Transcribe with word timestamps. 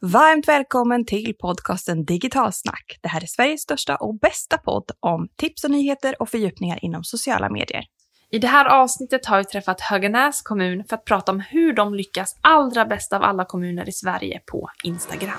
Varmt 0.00 0.48
välkommen 0.48 1.04
till 1.04 1.34
podcasten 1.38 2.04
Digitalsnack. 2.04 2.98
Det 3.02 3.08
här 3.08 3.22
är 3.22 3.26
Sveriges 3.26 3.62
största 3.62 3.96
och 3.96 4.18
bästa 4.18 4.58
podd 4.58 4.90
om 5.00 5.28
tips 5.36 5.64
och 5.64 5.70
nyheter 5.70 6.22
och 6.22 6.28
fördjupningar 6.28 6.78
inom 6.82 7.04
sociala 7.04 7.50
medier. 7.50 7.84
I 8.30 8.38
det 8.38 8.46
här 8.46 8.64
avsnittet 8.64 9.26
har 9.26 9.38
vi 9.38 9.44
träffat 9.44 9.80
Höganäs 9.80 10.42
kommun 10.42 10.84
för 10.88 10.96
att 10.96 11.04
prata 11.04 11.32
om 11.32 11.40
hur 11.40 11.72
de 11.72 11.94
lyckas 11.94 12.36
allra 12.40 12.84
bäst 12.84 13.12
av 13.12 13.22
alla 13.22 13.44
kommuner 13.44 13.88
i 13.88 13.92
Sverige 13.92 14.40
på 14.52 14.68
Instagram. 14.84 15.38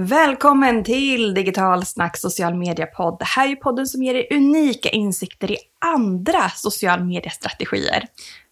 Välkommen 0.00 0.84
till 0.84 1.34
Digital 1.34 1.86
Snack 1.86 2.16
social 2.16 2.54
media-podd. 2.54 3.18
Det 3.18 3.24
här 3.24 3.44
är 3.44 3.48
ju 3.48 3.56
podden 3.56 3.86
som 3.86 4.02
ger 4.02 4.14
er 4.14 4.36
unika 4.36 4.88
insikter 4.88 5.50
i 5.50 5.56
andra 5.78 6.48
social 6.48 7.04
media-strategier. 7.04 8.06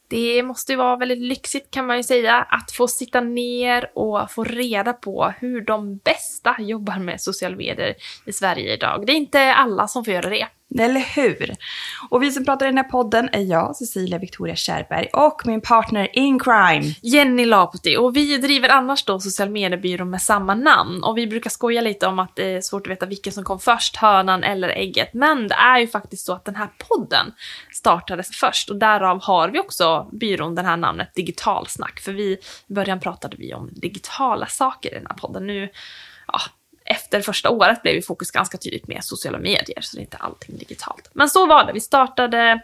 Det 0.08 0.42
måste 0.42 0.72
ju 0.72 0.78
vara 0.78 0.96
väldigt 0.96 1.18
lyxigt 1.18 1.70
kan 1.70 1.86
man 1.86 1.96
ju 1.96 2.02
säga 2.02 2.34
att 2.34 2.72
få 2.72 2.88
sitta 2.88 3.20
ner 3.20 3.90
och 3.94 4.30
få 4.30 4.44
reda 4.44 4.92
på 4.92 5.32
hur 5.38 5.60
de 5.60 5.96
bästa 5.96 6.56
jobbar 6.58 6.98
med 6.98 7.20
sociala 7.20 7.56
medier 7.56 7.94
i 8.24 8.32
Sverige 8.32 8.74
idag. 8.74 9.06
Det 9.06 9.12
är 9.12 9.16
inte 9.16 9.54
alla 9.54 9.88
som 9.88 10.04
får 10.04 10.14
göra 10.14 10.30
det. 10.30 10.46
Eller 10.78 11.00
hur? 11.00 11.54
Och 12.10 12.22
vi 12.22 12.32
som 12.32 12.44
pratar 12.44 12.66
i 12.66 12.68
den 12.68 12.76
här 12.76 12.84
podden 12.84 13.28
är 13.32 13.40
jag, 13.40 13.76
Cecilia 13.76 14.18
Victoria 14.18 14.56
Kärrberg, 14.56 15.06
och 15.12 15.42
min 15.44 15.60
partner 15.60 16.08
in 16.18 16.38
crime, 16.38 16.94
Jenny 17.02 17.44
Laputi. 17.44 17.96
Och 17.96 18.16
vi 18.16 18.38
driver 18.38 18.68
annars 18.68 19.04
då 19.04 19.20
social 19.20 19.50
mediebyrån 19.50 20.10
med 20.10 20.22
samma 20.22 20.54
namn. 20.54 21.04
Och 21.04 21.18
vi 21.18 21.26
brukar 21.26 21.50
skoja 21.50 21.80
lite 21.80 22.06
om 22.06 22.18
att 22.18 22.36
det 22.36 22.52
är 22.52 22.60
svårt 22.60 22.86
att 22.86 22.90
veta 22.90 23.06
vilken 23.06 23.32
som 23.32 23.44
kom 23.44 23.58
först, 23.58 23.96
hönan 23.96 24.44
eller 24.44 24.68
ägget. 24.68 25.14
Men 25.14 25.48
det 25.48 25.54
är 25.54 25.78
ju 25.78 25.86
faktiskt 25.86 26.26
så 26.26 26.32
att 26.32 26.44
den 26.44 26.56
här 26.56 26.68
podden 26.78 27.32
startades 27.72 28.28
först 28.30 28.70
och 28.70 28.76
därav 28.76 29.22
har 29.22 29.48
vi 29.48 29.58
också 29.58 30.08
byrån 30.12 30.54
det 30.54 30.62
här 30.62 30.76
namnet 30.76 31.14
Digitalsnack. 31.14 32.00
För 32.00 32.12
vi, 32.12 32.38
i 32.66 32.72
början 32.74 33.00
pratade 33.00 33.36
vi 33.36 33.54
om 33.54 33.70
digitala 33.72 34.46
saker 34.46 34.90
i 34.90 34.94
den 34.94 35.06
här 35.06 35.16
podden. 35.16 35.46
Nu, 35.46 35.68
ja, 36.26 36.40
efter 36.86 37.20
första 37.20 37.50
året 37.50 37.82
blev 37.82 37.94
ju 37.94 38.02
fokus 38.02 38.30
ganska 38.30 38.58
tydligt 38.58 38.88
med 38.88 39.04
sociala 39.04 39.38
medier, 39.38 39.80
så 39.80 39.96
det 39.96 40.00
är 40.00 40.04
inte 40.04 40.16
allting 40.16 40.58
digitalt. 40.58 41.10
Men 41.12 41.28
så 41.28 41.46
var 41.46 41.64
det, 41.64 41.72
vi 41.72 41.80
startade 41.80 42.60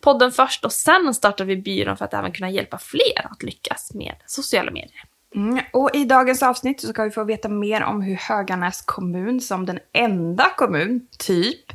podden 0.00 0.32
först 0.32 0.64
och 0.64 0.72
sen 0.72 1.14
startade 1.14 1.48
vi 1.48 1.56
byrån 1.56 1.96
för 1.96 2.04
att 2.04 2.14
även 2.14 2.32
kunna 2.32 2.50
hjälpa 2.50 2.78
fler 2.78 3.26
att 3.32 3.42
lyckas 3.42 3.94
med 3.94 4.14
sociala 4.26 4.70
medier. 4.70 5.04
Mm, 5.34 5.64
och 5.72 5.90
i 5.94 6.04
dagens 6.04 6.42
avsnitt 6.42 6.80
så 6.80 6.88
ska 6.88 7.04
vi 7.04 7.10
få 7.10 7.24
veta 7.24 7.48
mer 7.48 7.82
om 7.82 8.02
hur 8.02 8.16
Höganäs 8.16 8.82
kommun, 8.82 9.40
som 9.40 9.66
den 9.66 9.78
enda 9.92 10.50
kommun, 10.56 11.06
typ, 11.18 11.72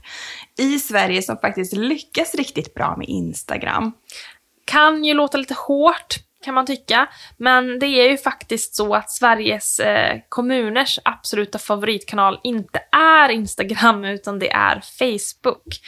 i 0.57 0.79
Sverige 0.79 1.21
som 1.21 1.37
faktiskt 1.37 1.73
lyckas 1.73 2.35
riktigt 2.35 2.73
bra 2.73 2.95
med 2.97 3.07
Instagram. 3.07 3.91
Kan 4.65 5.03
ju 5.03 5.13
låta 5.13 5.37
lite 5.37 5.53
hårt, 5.53 6.15
kan 6.43 6.53
man 6.53 6.65
tycka. 6.65 7.07
Men 7.37 7.79
det 7.79 7.87
är 7.87 8.09
ju 8.09 8.17
faktiskt 8.17 8.75
så 8.75 8.95
att 8.95 9.11
Sveriges 9.11 9.79
eh, 9.79 10.19
kommuners 10.29 10.99
absoluta 11.05 11.59
favoritkanal 11.59 12.39
inte 12.43 12.81
är 12.91 13.29
Instagram 13.29 14.05
utan 14.05 14.39
det 14.39 14.51
är 14.51 14.81
Facebook. 14.99 15.81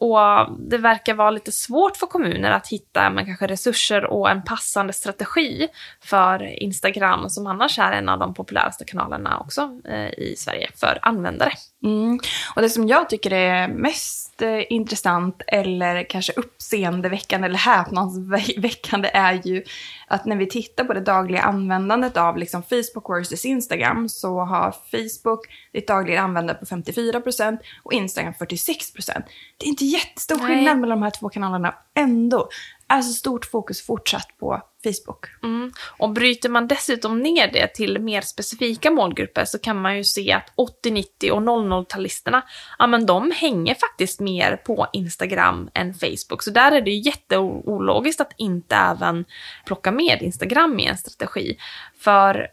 Och 0.00 0.18
det 0.58 0.78
verkar 0.78 1.14
vara 1.14 1.30
lite 1.30 1.52
svårt 1.52 1.96
för 1.96 2.06
kommuner 2.06 2.50
att 2.50 2.68
hitta 2.68 3.10
men 3.10 3.26
kanske 3.26 3.46
resurser 3.46 4.04
och 4.04 4.30
en 4.30 4.42
passande 4.42 4.92
strategi 4.92 5.68
för 6.00 6.62
Instagram 6.62 7.30
som 7.30 7.46
annars 7.46 7.78
är 7.78 7.92
en 7.92 8.08
av 8.08 8.18
de 8.18 8.34
populäraste 8.34 8.84
kanalerna 8.84 9.38
också 9.38 9.80
eh, 9.88 10.18
i 10.18 10.34
Sverige 10.36 10.70
för 10.76 10.98
användare. 11.02 11.52
Mm. 11.84 12.20
Och 12.56 12.62
det 12.62 12.70
som 12.70 12.88
jag 12.88 13.08
tycker 13.08 13.32
är 13.32 13.68
mest 13.68 14.29
eh, 14.42 14.72
intressant 14.72 15.42
eller 15.46 16.10
kanske 16.10 16.32
uppseendeväckande 16.32 17.46
eller 17.46 17.58
häpnadsväckande 17.58 19.10
är 19.12 19.40
ju 19.44 19.64
att 20.06 20.24
när 20.24 20.36
vi 20.36 20.46
tittar 20.46 20.84
på 20.84 20.92
det 20.92 21.00
dagliga 21.00 21.42
användandet 21.42 22.16
av 22.16 22.36
liksom 22.36 22.62
Facebook 22.62 23.10
versus 23.10 23.44
Instagram 23.44 24.08
så 24.08 24.40
har 24.40 24.74
Facebook 24.90 25.40
ditt 25.72 25.88
dagliga 25.88 26.20
användande 26.20 26.60
på 26.60 26.66
54% 26.66 27.58
och 27.82 27.92
Instagram 27.92 28.32
46%. 28.32 29.22
Det 29.56 29.66
är 29.66 29.68
inte 29.68 29.84
jättestor 29.84 30.38
skillnad 30.38 30.78
mellan 30.78 30.98
de 31.00 31.02
här 31.02 31.10
två 31.10 31.28
kanalerna 31.28 31.74
ändå. 31.94 32.48
Alltså 32.86 33.12
stort 33.12 33.44
fokus 33.44 33.86
fortsatt 33.86 34.28
på 34.38 34.62
Facebook. 34.84 35.26
Mm. 35.42 35.72
Och 35.98 36.10
bryter 36.10 36.48
man 36.48 36.68
dessutom 36.68 37.20
ner 37.20 37.52
det 37.52 37.66
till 37.66 37.98
mer 37.98 38.20
specifika 38.20 38.90
målgrupper 38.90 39.44
så 39.44 39.58
kan 39.58 39.82
man 39.82 39.96
ju 39.96 40.04
se 40.04 40.32
att 40.32 40.52
80, 40.54 40.90
90 40.90 41.32
och 41.32 41.40
00-talisterna, 41.40 42.42
ja 42.78 42.86
men 42.86 43.06
de 43.06 43.30
hänger 43.30 43.74
faktiskt 43.74 44.20
mer 44.20 44.56
på 44.56 44.86
Instagram 44.92 45.70
än 45.74 45.94
Facebook. 45.94 46.42
Så 46.42 46.50
där 46.50 46.72
är 46.72 46.80
det 46.80 46.90
ju 46.90 47.00
jätteologiskt 47.00 48.20
att 48.20 48.32
inte 48.36 48.76
även 48.76 49.24
plocka 49.66 49.92
med 49.92 50.22
Instagram 50.22 50.78
i 50.78 50.86
en 50.86 50.98
strategi. 50.98 51.56
För 51.98 52.46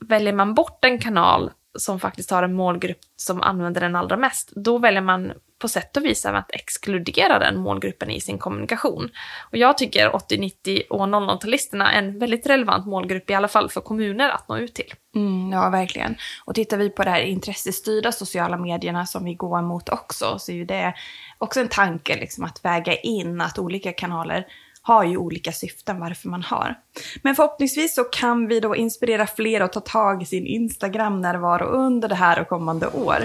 väljer 0.00 0.32
man 0.32 0.54
bort 0.54 0.84
en 0.84 0.98
kanal 0.98 1.50
som 1.78 2.00
faktiskt 2.00 2.30
har 2.30 2.42
en 2.42 2.54
målgrupp 2.54 2.98
som 3.16 3.42
använder 3.42 3.80
den 3.80 3.96
allra 3.96 4.16
mest, 4.16 4.52
då 4.56 4.78
väljer 4.78 5.02
man 5.02 5.32
på 5.58 5.68
sätt 5.68 5.96
och 5.96 6.04
vis 6.04 6.24
även 6.24 6.38
att 6.38 6.50
exkludera 6.54 7.38
den 7.38 7.60
målgruppen 7.60 8.10
i 8.10 8.20
sin 8.20 8.38
kommunikation. 8.38 9.10
Och 9.50 9.56
jag 9.58 9.78
tycker 9.78 10.14
80, 10.14 10.38
90 10.38 10.82
och 10.90 11.06
00-talisterna 11.06 11.92
är 11.92 11.98
en 11.98 12.18
väldigt 12.18 12.46
relevant 12.46 12.86
målgrupp, 12.86 13.30
i 13.30 13.34
alla 13.34 13.48
fall 13.48 13.70
för 13.70 13.80
kommuner 13.80 14.30
att 14.30 14.48
nå 14.48 14.58
ut 14.58 14.74
till. 14.74 14.94
Mm, 15.14 15.52
ja, 15.52 15.70
verkligen. 15.70 16.16
Och 16.44 16.54
tittar 16.54 16.76
vi 16.76 16.90
på 16.90 17.04
det 17.04 17.10
här 17.10 17.20
intressestyrda 17.20 18.12
sociala 18.12 18.56
medierna 18.56 19.06
som 19.06 19.24
vi 19.24 19.34
går 19.34 19.62
mot 19.62 19.88
också, 19.88 20.38
så 20.38 20.52
är 20.52 20.56
ju 20.56 20.64
det 20.64 20.94
också 21.38 21.60
en 21.60 21.68
tanke 21.68 22.16
liksom 22.16 22.44
att 22.44 22.64
väga 22.64 22.96
in 22.96 23.40
att 23.40 23.58
olika 23.58 23.92
kanaler 23.92 24.46
har 24.88 25.04
ju 25.04 25.16
olika 25.16 25.52
syften 25.52 26.00
varför 26.00 26.28
man 26.28 26.42
har. 26.42 26.74
Men 27.22 27.34
förhoppningsvis 27.34 27.94
så 27.94 28.04
kan 28.04 28.46
vi 28.46 28.60
då 28.60 28.76
inspirera 28.76 29.26
fler 29.26 29.60
att 29.60 29.72
ta 29.72 29.80
tag 29.80 30.22
i 30.22 30.26
sin 30.26 30.46
Instagram-närvaro 30.46 31.64
under 31.64 32.08
det 32.08 32.14
här 32.14 32.40
och 32.40 32.48
kommande 32.48 32.86
år. 32.86 33.18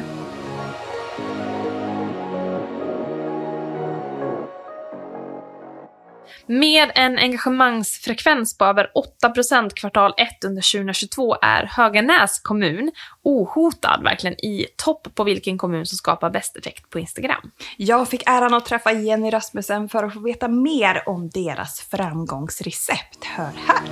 Med 6.45 6.91
en 6.95 7.17
engagemangsfrekvens 7.17 8.57
på 8.57 8.65
över 8.65 8.91
8% 9.23 9.69
kvartal 9.75 10.13
1 10.17 10.43
under 10.43 10.71
2022 10.71 11.35
är 11.41 11.65
Höganäs 11.65 12.39
kommun 12.39 12.91
ohotad 13.23 14.03
verkligen 14.03 14.45
i 14.45 14.65
topp 14.77 15.07
på 15.15 15.23
vilken 15.23 15.57
kommun 15.57 15.85
som 15.85 15.97
skapar 15.97 16.29
bäst 16.29 16.57
effekt 16.57 16.89
på 16.89 16.99
Instagram. 16.99 17.51
Jag 17.77 18.09
fick 18.09 18.23
äran 18.25 18.53
att 18.53 18.65
träffa 18.65 18.91
Jenny 18.91 19.29
Rasmussen 19.29 19.89
för 19.89 20.03
att 20.03 20.13
få 20.13 20.19
veta 20.19 20.47
mer 20.47 21.09
om 21.09 21.29
deras 21.29 21.81
framgångsrecept. 21.81 23.23
Hör 23.23 23.51
här! 23.67 23.83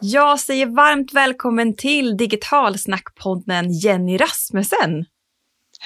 Jag 0.00 0.40
säger 0.40 0.66
varmt 0.66 1.14
välkommen 1.14 1.76
till 1.76 2.16
Digitalsnackpodden 2.16 3.72
Jenny 3.72 4.16
Rasmussen. 4.16 5.04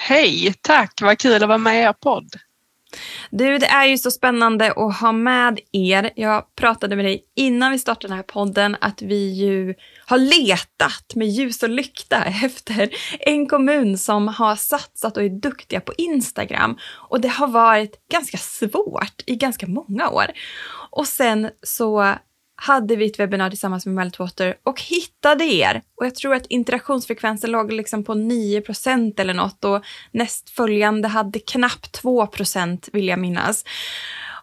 Hej, 0.01 0.53
tack! 0.61 1.01
Vad 1.01 1.17
kul 1.17 1.43
att 1.43 1.47
vara 1.47 1.57
med 1.57 1.75
i 1.75 1.83
er 1.83 1.93
podd. 1.93 2.35
Du, 3.29 3.57
det 3.57 3.65
är 3.65 3.85
ju 3.85 3.97
så 3.97 4.11
spännande 4.11 4.71
att 4.71 4.99
ha 4.99 5.11
med 5.11 5.59
er. 5.71 6.09
Jag 6.15 6.55
pratade 6.55 6.95
med 6.95 7.05
dig 7.05 7.23
innan 7.35 7.71
vi 7.71 7.79
startade 7.79 8.07
den 8.07 8.17
här 8.17 8.23
podden 8.23 8.77
att 8.81 9.01
vi 9.01 9.33
ju 9.33 9.75
har 10.05 10.17
letat 10.17 11.15
med 11.15 11.27
ljus 11.27 11.63
och 11.63 11.69
lykta 11.69 12.23
efter 12.43 12.89
en 13.19 13.47
kommun 13.47 13.97
som 13.97 14.27
har 14.27 14.55
satsat 14.55 15.17
och 15.17 15.23
är 15.23 15.29
duktiga 15.29 15.81
på 15.81 15.93
Instagram. 15.97 16.77
Och 17.09 17.21
det 17.21 17.27
har 17.27 17.47
varit 17.47 18.07
ganska 18.11 18.37
svårt 18.37 19.23
i 19.25 19.35
ganska 19.35 19.67
många 19.67 20.09
år. 20.09 20.25
Och 20.91 21.07
sen 21.07 21.49
så 21.63 22.15
hade 22.61 22.95
vi 22.95 23.05
ett 23.05 23.19
webbinar 23.19 23.49
tillsammans 23.49 23.85
med 23.85 23.95
Meltwater 23.95 24.55
och 24.63 24.81
hittade 24.81 25.43
er. 25.43 25.81
Och 25.95 26.05
jag 26.05 26.15
tror 26.15 26.35
att 26.35 26.45
interaktionsfrekvensen 26.45 27.51
låg 27.51 27.71
liksom 27.71 28.03
på 28.03 28.13
9% 28.13 29.19
eller 29.21 29.33
något 29.33 29.65
och 29.65 29.83
nästföljande 30.11 31.07
hade 31.07 31.39
knappt 31.39 31.91
2 31.91 32.27
vill 32.91 33.07
jag 33.07 33.19
minnas. 33.19 33.65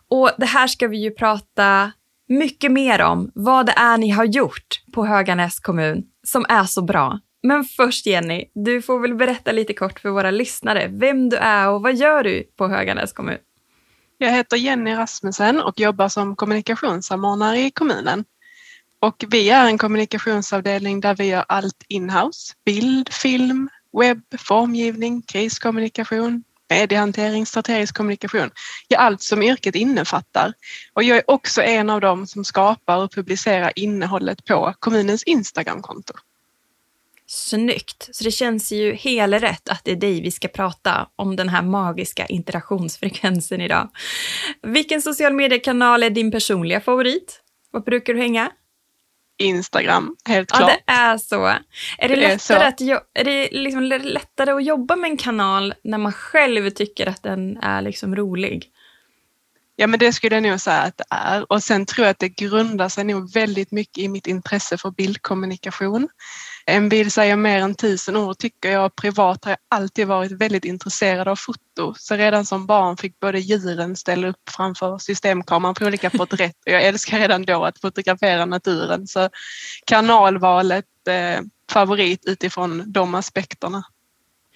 Och 0.09 0.31
det 0.39 0.47
här 0.47 0.67
ska 0.67 0.89
vi 0.89 0.97
ju 0.97 1.11
prata 1.11 1.93
mycket 2.29 2.73
mer 2.73 3.03
om, 3.03 3.31
vad 3.35 3.67
det 3.67 3.75
är 3.77 3.99
ni 3.99 4.11
har 4.11 4.25
gjort 4.25 4.83
på 4.93 5.07
Höganäs 5.07 5.61
kommun 5.61 6.05
som 6.27 6.47
är 6.49 6.65
så 6.65 6.83
bra. 6.83 7.21
Men 7.43 7.65
först 7.65 8.07
Jenny, 8.07 8.45
du 8.55 8.83
får 8.83 9.01
väl 9.01 9.15
berätta 9.15 9.53
lite 9.53 9.75
kort 9.75 10.01
för 10.01 10.11
våra 10.11 10.31
lyssnare 10.31 10.89
vem 10.93 11.29
du 11.29 11.37
är 11.37 11.69
och 11.69 11.83
vad 11.83 11.95
gör 11.97 12.25
du 12.25 12.45
på 12.57 12.69
Höganäs 12.69 13.13
kommun? 13.13 13.39
Jag 14.19 14.33
heter 14.33 14.57
Jenny 14.57 14.95
Rasmussen 14.95 15.61
och 15.61 15.81
jobbar 15.81 16.09
som 16.09 16.37
kommunikationssamordnare 16.37 17.61
i 17.61 17.71
kommunen. 17.71 18.25
Och 19.01 19.25
vi 19.29 19.51
är 19.51 19.67
en 19.67 19.79
kommunikationsavdelning 19.79 21.01
där 21.01 21.15
vi 21.15 21.25
gör 21.25 21.45
allt 21.49 21.85
inhouse. 21.89 22.55
Bild, 22.65 23.13
film, 23.13 23.69
webb, 24.01 24.23
formgivning, 24.39 25.23
kriskommunikation, 25.23 26.45
mediehantering, 26.71 27.47
strategisk 27.47 27.97
kommunikation. 27.97 28.51
Ja, 28.89 28.99
allt 28.99 29.23
som 29.23 29.43
yrket 29.43 29.75
innefattar. 29.75 30.53
Och 30.93 31.03
jag 31.03 31.19
är 31.19 31.31
också 31.31 31.63
en 31.63 31.91
av 31.91 32.01
dem 32.01 32.27
som 32.27 32.45
skapar 32.45 32.97
och 32.97 33.13
publicerar 33.13 33.73
innehållet 33.77 34.45
på 34.45 34.75
kommunens 34.79 35.23
Instagramkonto. 35.23 36.15
Snyggt! 37.27 38.09
Så 38.13 38.25
det 38.25 38.31
känns 38.31 38.73
ju 38.73 38.95
helrätt 38.95 39.69
att 39.69 39.85
det 39.85 39.91
är 39.91 39.97
dig 39.97 40.21
vi 40.21 40.31
ska 40.31 40.49
prata 40.49 41.09
om 41.17 41.37
den 41.37 41.49
här 41.49 41.63
magiska 41.63 42.27
interaktionsfrekvensen 42.27 43.61
idag. 43.61 43.91
Vilken 44.63 45.03
social 45.03 45.33
mediekanal 45.33 46.03
är 46.03 46.11
din 46.11 46.31
personliga 46.31 46.81
favorit? 46.81 47.43
Var 47.71 47.81
brukar 47.81 48.15
du 48.15 48.21
hänga? 48.21 48.51
Instagram, 49.39 50.17
helt 50.25 50.51
klart. 50.51 50.71
Ja, 50.71 50.77
det 50.87 50.93
är 50.93 51.19
så. 51.19 51.47
Är 51.47 51.61
det, 51.99 52.09
det 52.09 52.17
lättare, 52.17 52.63
är, 52.63 52.69
att, 52.69 52.81
är 53.15 53.25
det 53.25 53.49
liksom 53.53 53.83
lättare 53.83 54.51
att 54.51 54.65
jobba 54.65 54.97
med 54.97 55.11
en 55.11 55.17
kanal 55.17 55.75
när 55.85 55.99
man 55.99 56.13
själv 56.13 56.71
tycker 56.71 57.07
att 57.07 57.23
den 57.23 57.57
är 57.57 57.83
liksom 57.83 58.17
rolig? 58.17 58.71
Ja 59.77 59.87
men 59.87 59.99
det 59.99 60.13
skulle 60.13 60.37
jag 60.37 60.43
nog 60.43 60.61
säga 60.61 60.81
att 60.81 60.97
det 60.97 61.05
är 61.11 61.53
och 61.53 61.63
sen 61.63 61.87
tror 61.87 62.05
jag 62.05 62.11
att 62.11 62.19
det 62.19 62.29
grundar 62.29 62.89
sig 62.89 63.05
nog 63.05 63.33
väldigt 63.33 63.71
mycket 63.71 63.99
i 63.99 64.09
mitt 64.09 64.27
intresse 64.27 64.79
för 64.79 64.91
bildkommunikation. 64.91 66.09
En 66.69 66.89
bild 66.89 67.13
säger 67.13 67.37
mer 67.37 67.59
än 67.59 67.75
tusen 67.75 68.17
ord 68.17 68.39
tycker 68.39 68.71
jag. 68.71 68.97
Privat 68.97 69.45
har 69.45 69.53
jag 69.53 69.59
alltid 69.69 70.07
varit 70.07 70.33
väldigt 70.33 70.65
intresserad 70.65 71.29
av 71.29 71.37
foto 71.37 71.95
så 71.99 72.15
redan 72.15 72.45
som 72.45 72.67
barn 72.67 72.97
fick 72.97 73.21
både 73.21 73.39
djuren 73.39 73.97
ställa 73.97 74.29
upp 74.29 74.51
framför 74.57 74.99
systemkameran 74.99 75.75
på 75.75 75.85
olika 75.85 76.11
porträtt 76.11 76.57
och 76.67 76.73
jag 76.73 76.85
älskar 76.85 77.19
redan 77.19 77.43
då 77.43 77.65
att 77.65 77.81
fotografera 77.81 78.45
naturen 78.45 79.07
så 79.07 79.29
kanalvalet 79.87 80.85
eh, 81.09 81.41
favorit 81.71 82.25
utifrån 82.27 82.93
de 82.93 83.15
aspekterna. 83.15 83.85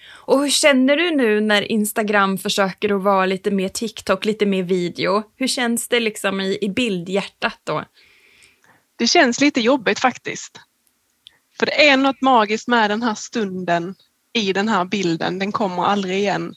Och 0.09 0.41
hur 0.41 0.49
känner 0.49 0.97
du 0.97 1.11
nu 1.11 1.41
när 1.41 1.71
Instagram 1.71 2.37
försöker 2.37 2.95
att 2.95 3.03
vara 3.03 3.25
lite 3.25 3.51
mer 3.51 3.69
TikTok, 3.69 4.25
lite 4.25 4.45
mer 4.45 4.63
video? 4.63 5.23
Hur 5.35 5.47
känns 5.47 5.87
det 5.87 5.99
liksom 5.99 6.41
i, 6.41 6.57
i 6.61 6.69
bildhjärtat 6.69 7.59
då? 7.63 7.83
Det 8.95 9.07
känns 9.07 9.41
lite 9.41 9.61
jobbigt 9.61 9.99
faktiskt. 9.99 10.59
För 11.61 11.65
det 11.65 11.89
är 11.89 11.97
något 11.97 12.21
magiskt 12.21 12.67
med 12.67 12.89
den 12.89 13.03
här 13.03 13.15
stunden 13.15 13.95
i 14.33 14.53
den 14.53 14.69
här 14.69 14.85
bilden. 14.85 15.39
Den 15.39 15.51
kommer 15.51 15.83
aldrig 15.83 16.17
igen. 16.17 16.53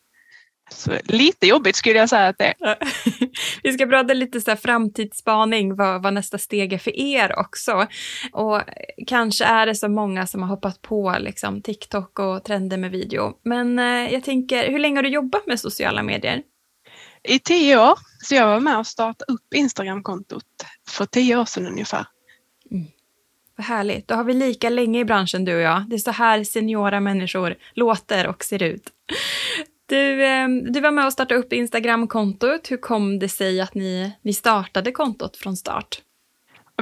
Så 0.71 0.93
lite 1.05 1.47
jobbigt 1.47 1.77
skulle 1.77 1.99
jag 1.99 2.09
säga 2.09 2.29
att 2.29 2.39
det 2.39 2.55
är. 2.61 2.79
Vi 3.63 3.73
ska 3.73 3.87
prata 3.87 4.15
lite 4.15 4.41
så 4.41 4.51
här 4.51 4.57
framtidsspaning, 4.57 5.77
vad, 5.77 6.03
vad, 6.03 6.15
nästa 6.15 6.39
steg 6.39 6.73
är 6.73 6.79
för 6.79 6.97
er 6.97 7.39
också. 7.39 7.87
Och 8.33 8.63
kanske 9.07 9.45
är 9.45 9.67
det 9.67 9.75
så 9.75 9.89
många 9.89 10.27
som 10.27 10.43
har 10.43 10.49
hoppat 10.49 10.83
på 10.83 11.17
liksom, 11.21 11.63
TikTok 11.63 12.19
och 12.19 12.45
trender 12.45 12.77
med 12.77 12.91
video. 12.91 13.33
Men 13.45 13.79
eh, 13.79 14.13
jag 14.13 14.25
tänker, 14.25 14.71
hur 14.71 14.79
länge 14.79 14.99
har 14.99 15.03
du 15.03 15.09
jobbat 15.09 15.47
med 15.47 15.61
sociala 15.61 16.03
medier? 16.03 16.43
I 17.29 17.39
tio 17.39 17.91
år. 17.91 17.99
Så 18.23 18.35
jag 18.35 18.47
var 18.47 18.61
med 18.61 18.79
och 18.79 18.87
startade 18.87 19.33
upp 19.33 19.55
Instagramkontot 19.55 20.45
för 20.89 21.07
tio 21.07 21.37
år 21.37 21.45
sedan 21.45 21.67
ungefär. 21.67 22.07
Vad 23.57 23.67
härligt. 23.67 24.09
Då 24.09 24.15
har 24.15 24.25
vi 24.25 24.35
lika 24.35 24.71
länge 24.71 25.01
i 25.01 25.05
branschen 25.05 25.45
du 25.45 25.55
och 25.55 25.61
jag. 25.61 25.85
Det 25.89 25.97
är 25.97 25.99
så 25.99 26.11
här 26.11 26.45
seniora 26.45 27.01
människor 27.01 27.55
låter 27.75 28.27
och 28.27 28.45
ser 28.45 28.63
ut. 28.63 28.91
Du, 29.87 30.27
ehm, 30.27 30.73
du 30.73 30.81
var 30.81 30.91
med 30.91 31.07
och 31.07 31.13
startade 31.13 31.41
upp 31.41 31.53
Instagramkontot. 31.53 32.71
Hur 32.71 32.77
kom 32.77 33.19
det 33.19 33.29
sig 33.29 33.61
att 33.61 33.75
ni, 33.75 34.13
ni 34.23 34.33
startade 34.33 34.93
kontot 34.93 35.37
från 35.37 35.57
start? 35.57 36.01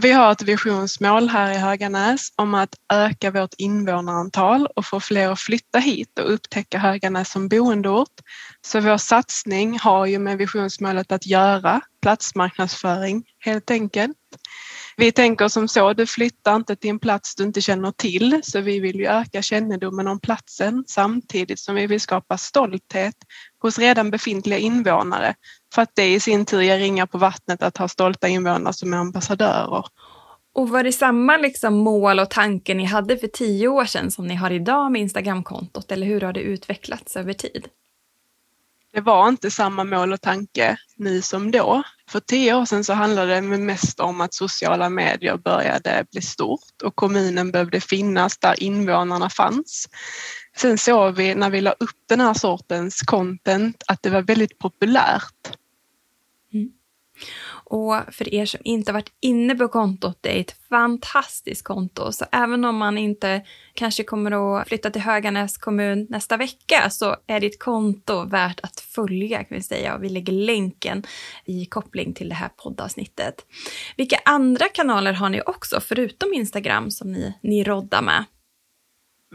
Vi 0.00 0.12
har 0.12 0.32
ett 0.32 0.42
visionsmål 0.42 1.28
här 1.28 1.52
i 1.52 1.56
Höganäs 1.56 2.32
om 2.36 2.54
att 2.54 2.74
öka 2.92 3.30
vårt 3.30 3.54
invånarantal 3.58 4.66
och 4.66 4.86
få 4.86 5.00
fler 5.00 5.28
att 5.28 5.40
flytta 5.40 5.78
hit 5.78 6.18
och 6.18 6.34
upptäcka 6.34 6.78
Höganäs 6.78 7.30
som 7.32 7.48
boendeort. 7.48 8.20
Så 8.60 8.80
vår 8.80 8.96
satsning 8.96 9.78
har 9.78 10.06
ju 10.06 10.18
med 10.18 10.38
visionsmålet 10.38 11.12
att 11.12 11.26
göra, 11.26 11.80
platsmarknadsföring 12.02 13.24
helt 13.38 13.70
enkelt. 13.70 14.16
Vi 15.02 15.12
tänker 15.12 15.48
som 15.48 15.68
så, 15.68 15.92
du 15.92 16.06
flyttar 16.06 16.56
inte 16.56 16.76
till 16.76 16.90
en 16.90 16.98
plats 16.98 17.34
du 17.34 17.44
inte 17.44 17.60
känner 17.60 17.90
till, 17.90 18.40
så 18.42 18.60
vi 18.60 18.80
vill 18.80 18.96
ju 18.96 19.06
öka 19.06 19.42
kännedomen 19.42 20.08
om 20.08 20.20
platsen 20.20 20.84
samtidigt 20.86 21.58
som 21.58 21.74
vi 21.74 21.86
vill 21.86 22.00
skapa 22.00 22.38
stolthet 22.38 23.14
hos 23.62 23.78
redan 23.78 24.10
befintliga 24.10 24.58
invånare 24.58 25.34
för 25.74 25.82
att 25.82 25.90
det 25.94 26.14
i 26.14 26.20
sin 26.20 26.44
tur 26.44 26.60
ger 26.60 26.78
ringar 26.78 27.06
på 27.06 27.18
vattnet 27.18 27.62
att 27.62 27.76
ha 27.76 27.88
stolta 27.88 28.28
invånare 28.28 28.72
som 28.72 28.92
är 28.92 28.98
ambassadörer. 28.98 29.84
Och 30.54 30.68
var 30.68 30.84
det 30.84 30.92
samma 30.92 31.36
liksom 31.36 31.74
mål 31.74 32.20
och 32.20 32.30
tanke 32.30 32.74
ni 32.74 32.84
hade 32.84 33.16
för 33.16 33.28
tio 33.28 33.68
år 33.68 33.84
sedan 33.84 34.10
som 34.10 34.26
ni 34.26 34.34
har 34.34 34.50
idag 34.50 34.92
med 34.92 35.00
Instagramkontot, 35.00 35.92
eller 35.92 36.06
hur 36.06 36.20
har 36.20 36.32
det 36.32 36.40
utvecklats 36.40 37.16
över 37.16 37.32
tid? 37.32 37.68
Det 38.92 39.00
var 39.00 39.28
inte 39.28 39.50
samma 39.50 39.84
mål 39.84 40.12
och 40.12 40.20
tanke 40.20 40.76
nu 40.96 41.22
som 41.22 41.50
då. 41.50 41.82
För 42.10 42.20
tio 42.20 42.54
år 42.54 42.64
sedan 42.64 42.84
så 42.84 42.92
handlade 42.92 43.34
det 43.34 43.40
mest 43.40 44.00
om 44.00 44.20
att 44.20 44.34
sociala 44.34 44.88
medier 44.88 45.36
började 45.36 46.04
bli 46.12 46.22
stort 46.22 46.82
och 46.84 46.96
kommunen 46.96 47.50
behövde 47.50 47.80
finnas 47.80 48.38
där 48.38 48.62
invånarna 48.62 49.30
fanns. 49.30 49.88
Sen 50.56 50.78
såg 50.78 51.14
vi 51.14 51.34
när 51.34 51.50
vi 51.50 51.60
la 51.60 51.72
upp 51.72 51.98
den 52.08 52.20
här 52.20 52.34
sortens 52.34 53.00
content 53.00 53.82
att 53.86 54.02
det 54.02 54.10
var 54.10 54.22
väldigt 54.22 54.58
populärt. 54.58 55.56
Och 57.64 57.96
för 58.12 58.34
er 58.34 58.46
som 58.46 58.60
inte 58.64 58.92
varit 58.92 59.12
inne 59.20 59.54
på 59.54 59.68
kontot, 59.68 60.18
det 60.20 60.36
är 60.36 60.40
ett 60.40 60.56
fantastiskt 60.68 61.64
konto. 61.64 62.12
Så 62.12 62.24
även 62.32 62.64
om 62.64 62.76
man 62.76 62.98
inte 62.98 63.42
kanske 63.74 64.04
kommer 64.04 64.60
att 64.60 64.68
flytta 64.68 64.90
till 64.90 65.02
Höganäs 65.02 65.56
kommun 65.56 66.06
nästa 66.10 66.36
vecka 66.36 66.90
så 66.90 67.16
är 67.26 67.40
ditt 67.40 67.58
konto 67.58 68.24
värt 68.24 68.60
att 68.62 68.80
följa 68.80 69.44
kan 69.44 69.56
vi 69.56 69.62
säga. 69.62 69.94
Och 69.94 70.04
vi 70.04 70.08
lägger 70.08 70.32
länken 70.32 71.02
i 71.44 71.66
koppling 71.66 72.14
till 72.14 72.28
det 72.28 72.34
här 72.34 72.48
poddavsnittet. 72.48 73.46
Vilka 73.96 74.16
andra 74.24 74.68
kanaler 74.68 75.12
har 75.12 75.28
ni 75.28 75.42
också 75.46 75.80
förutom 75.80 76.32
Instagram 76.32 76.90
som 76.90 77.12
ni, 77.12 77.34
ni 77.42 77.64
roddar 77.64 78.02
med? 78.02 78.24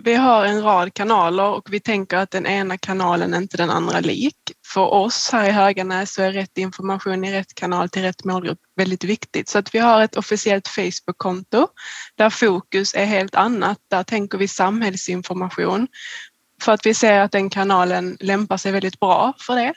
Vi 0.03 0.15
har 0.15 0.45
en 0.45 0.61
rad 0.61 0.94
kanaler 0.94 1.49
och 1.49 1.73
vi 1.73 1.79
tänker 1.79 2.17
att 2.17 2.31
den 2.31 2.45
ena 2.45 2.77
kanalen 2.77 3.33
är 3.33 3.38
inte 3.38 3.57
den 3.57 3.69
andra 3.69 3.99
lik. 3.99 4.35
För 4.73 4.85
oss 4.94 5.29
här 5.31 5.49
i 5.49 5.51
Höganäs 5.51 6.13
så 6.13 6.21
är 6.21 6.31
rätt 6.31 6.57
information 6.57 7.25
i 7.25 7.33
rätt 7.33 7.55
kanal 7.55 7.89
till 7.89 8.01
rätt 8.01 8.23
målgrupp 8.23 8.59
väldigt 8.75 9.03
viktigt. 9.03 9.49
Så 9.49 9.59
att 9.59 9.75
vi 9.75 9.79
har 9.79 10.01
ett 10.01 10.15
officiellt 10.15 10.67
Facebook-konto 10.67 11.67
där 12.15 12.29
fokus 12.29 12.94
är 12.94 13.05
helt 13.05 13.35
annat. 13.35 13.77
Där 13.89 14.03
tänker 14.03 14.38
vi 14.38 14.47
samhällsinformation 14.47 15.88
för 16.61 16.71
att 16.71 16.85
vi 16.85 16.94
ser 16.94 17.19
att 17.19 17.31
den 17.31 17.49
kanalen 17.49 18.17
lämpar 18.19 18.57
sig 18.57 18.71
väldigt 18.71 18.99
bra 18.99 19.33
för 19.39 19.55
det. 19.55 19.73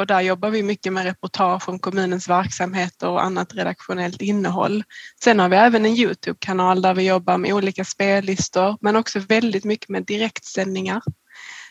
Och 0.00 0.06
där 0.06 0.20
jobbar 0.20 0.50
vi 0.50 0.62
mycket 0.62 0.92
med 0.92 1.04
reportage 1.04 1.68
om 1.68 1.78
kommunens 1.78 2.28
verksamheter 2.28 3.08
och 3.08 3.24
annat 3.24 3.54
redaktionellt 3.54 4.22
innehåll. 4.22 4.84
Sen 5.22 5.38
har 5.38 5.48
vi 5.48 5.56
även 5.56 5.86
en 5.86 5.96
Youtube-kanal 5.96 6.82
där 6.82 6.94
vi 6.94 7.06
jobbar 7.06 7.38
med 7.38 7.52
olika 7.52 7.84
spellistor 7.84 8.76
men 8.80 8.96
också 8.96 9.18
väldigt 9.18 9.64
mycket 9.64 9.88
med 9.88 10.04
direktsändningar. 10.04 11.02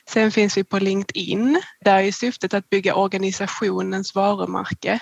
Sen 0.09 0.31
finns 0.31 0.57
vi 0.57 0.63
på 0.63 0.79
LinkedIn. 0.79 1.61
Där 1.85 1.99
är 1.99 2.11
syftet 2.11 2.53
att 2.53 2.69
bygga 2.69 2.95
organisationens 2.95 4.15
varumärke. 4.15 4.99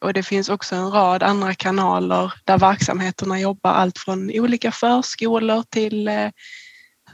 Och 0.00 0.12
det 0.12 0.22
finns 0.22 0.48
också 0.48 0.74
en 0.74 0.90
rad 0.90 1.22
andra 1.22 1.54
kanaler 1.54 2.32
där 2.44 2.58
verksamheterna 2.58 3.40
jobbar 3.40 3.70
allt 3.70 3.98
från 3.98 4.30
olika 4.30 4.72
förskolor 4.72 5.62
till 5.70 6.08
eh, 6.08 6.30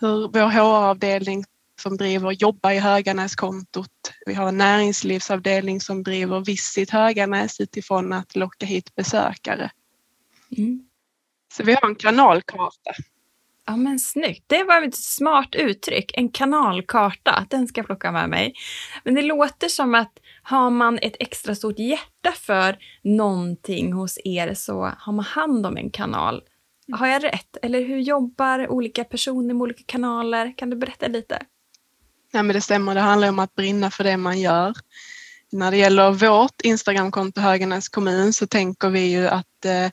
hur 0.01 0.29
vår 0.33 0.51
HR-avdelning 0.51 1.45
som 1.81 1.97
driver 1.97 2.31
Jobba 2.31 2.73
i 2.73 2.79
Höganäskontot. 2.79 4.13
Vi 4.27 4.35
har 4.35 4.49
en 4.49 4.59
näringslivsavdelning 4.59 5.81
som 5.81 6.03
driver 6.03 6.41
Visit 6.41 6.91
Höganäs 6.91 7.61
utifrån 7.61 8.13
att 8.13 8.37
locka 8.37 8.67
hit 8.67 8.95
besökare. 8.95 9.71
Mm. 10.57 10.85
Så 11.53 11.63
vi 11.63 11.73
har 11.75 11.89
en 11.89 11.95
kanalkarta. 11.95 12.93
Ja 13.67 13.77
men 13.77 13.99
snyggt, 13.99 14.45
det 14.47 14.65
var 14.65 14.83
ett 14.83 14.97
smart 14.97 15.55
uttryck, 15.55 16.11
en 16.15 16.29
kanalkarta, 16.29 17.47
den 17.51 17.67
ska 17.67 17.79
jag 17.79 17.87
plocka 17.87 18.13
med 18.13 18.29
mig. 18.29 18.55
Men 19.05 19.15
det 19.15 19.23
låter 19.23 19.69
som 19.69 19.95
att 19.95 20.13
har 20.43 20.71
man 20.71 20.99
ett 20.99 21.17
extra 21.21 21.55
stort 21.55 21.79
hjärta 21.79 22.33
för 22.33 22.79
någonting 23.03 23.93
hos 23.93 24.19
er 24.25 24.55
så 24.55 24.93
har 24.99 25.13
man 25.13 25.25
hand 25.25 25.67
om 25.67 25.77
en 25.77 25.91
kanal. 25.91 26.43
Har 26.93 27.07
jag 27.07 27.25
rätt? 27.25 27.57
Eller 27.63 27.85
hur 27.85 27.99
jobbar 27.99 28.69
olika 28.69 29.05
personer 29.05 29.55
med 29.55 29.63
olika 29.63 29.83
kanaler? 29.87 30.55
Kan 30.57 30.71
du 30.71 30.77
berätta 30.77 31.09
lite? 31.09 31.43
Ja, 32.33 32.43
men 32.43 32.55
det 32.55 32.61
stämmer, 32.61 32.95
det 32.95 33.01
handlar 33.01 33.29
om 33.29 33.39
att 33.39 33.55
brinna 33.55 33.91
för 33.91 34.05
det 34.05 34.17
man 34.17 34.41
gör. 34.41 34.75
När 35.53 35.71
det 35.71 35.77
gäller 35.77 36.11
vårt 36.11 36.61
Instagramkonto 36.63 37.41
Höganäs 37.41 37.89
kommun 37.89 38.33
så 38.33 38.47
tänker 38.47 38.89
vi 38.89 39.01
ju 39.01 39.29
att 39.29 39.65
eh, 39.65 39.91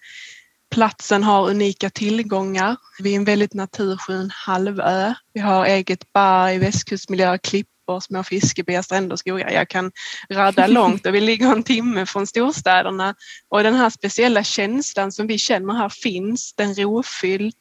platsen 0.71 1.23
har 1.23 1.49
unika 1.49 1.89
tillgångar. 1.89 2.75
Vi 2.99 3.11
är 3.11 3.15
en 3.15 3.25
väldigt 3.25 3.53
naturskön 3.53 4.31
halvö. 4.33 5.13
Vi 5.33 5.39
har 5.39 5.65
eget 5.65 6.13
berg, 6.13 6.57
västkustmiljö, 6.57 7.37
klippor, 7.37 7.99
små 7.99 8.23
fiskebyar, 8.23 8.81
stränder, 8.81 9.15
skogar. 9.15 9.51
Jag 9.51 9.69
kan 9.69 9.91
radda 10.31 10.67
långt 10.77 11.05
och 11.05 11.15
vi 11.15 11.21
ligger 11.21 11.51
en 11.51 11.63
timme 11.63 12.05
från 12.05 12.27
storstäderna. 12.27 13.15
Och 13.49 13.63
den 13.63 13.75
här 13.75 13.89
speciella 13.89 14.43
känslan 14.43 15.11
som 15.11 15.27
vi 15.27 15.37
känner 15.37 15.73
här 15.73 15.89
finns, 15.89 16.53
den 16.53 16.75
rofylld, 16.75 17.53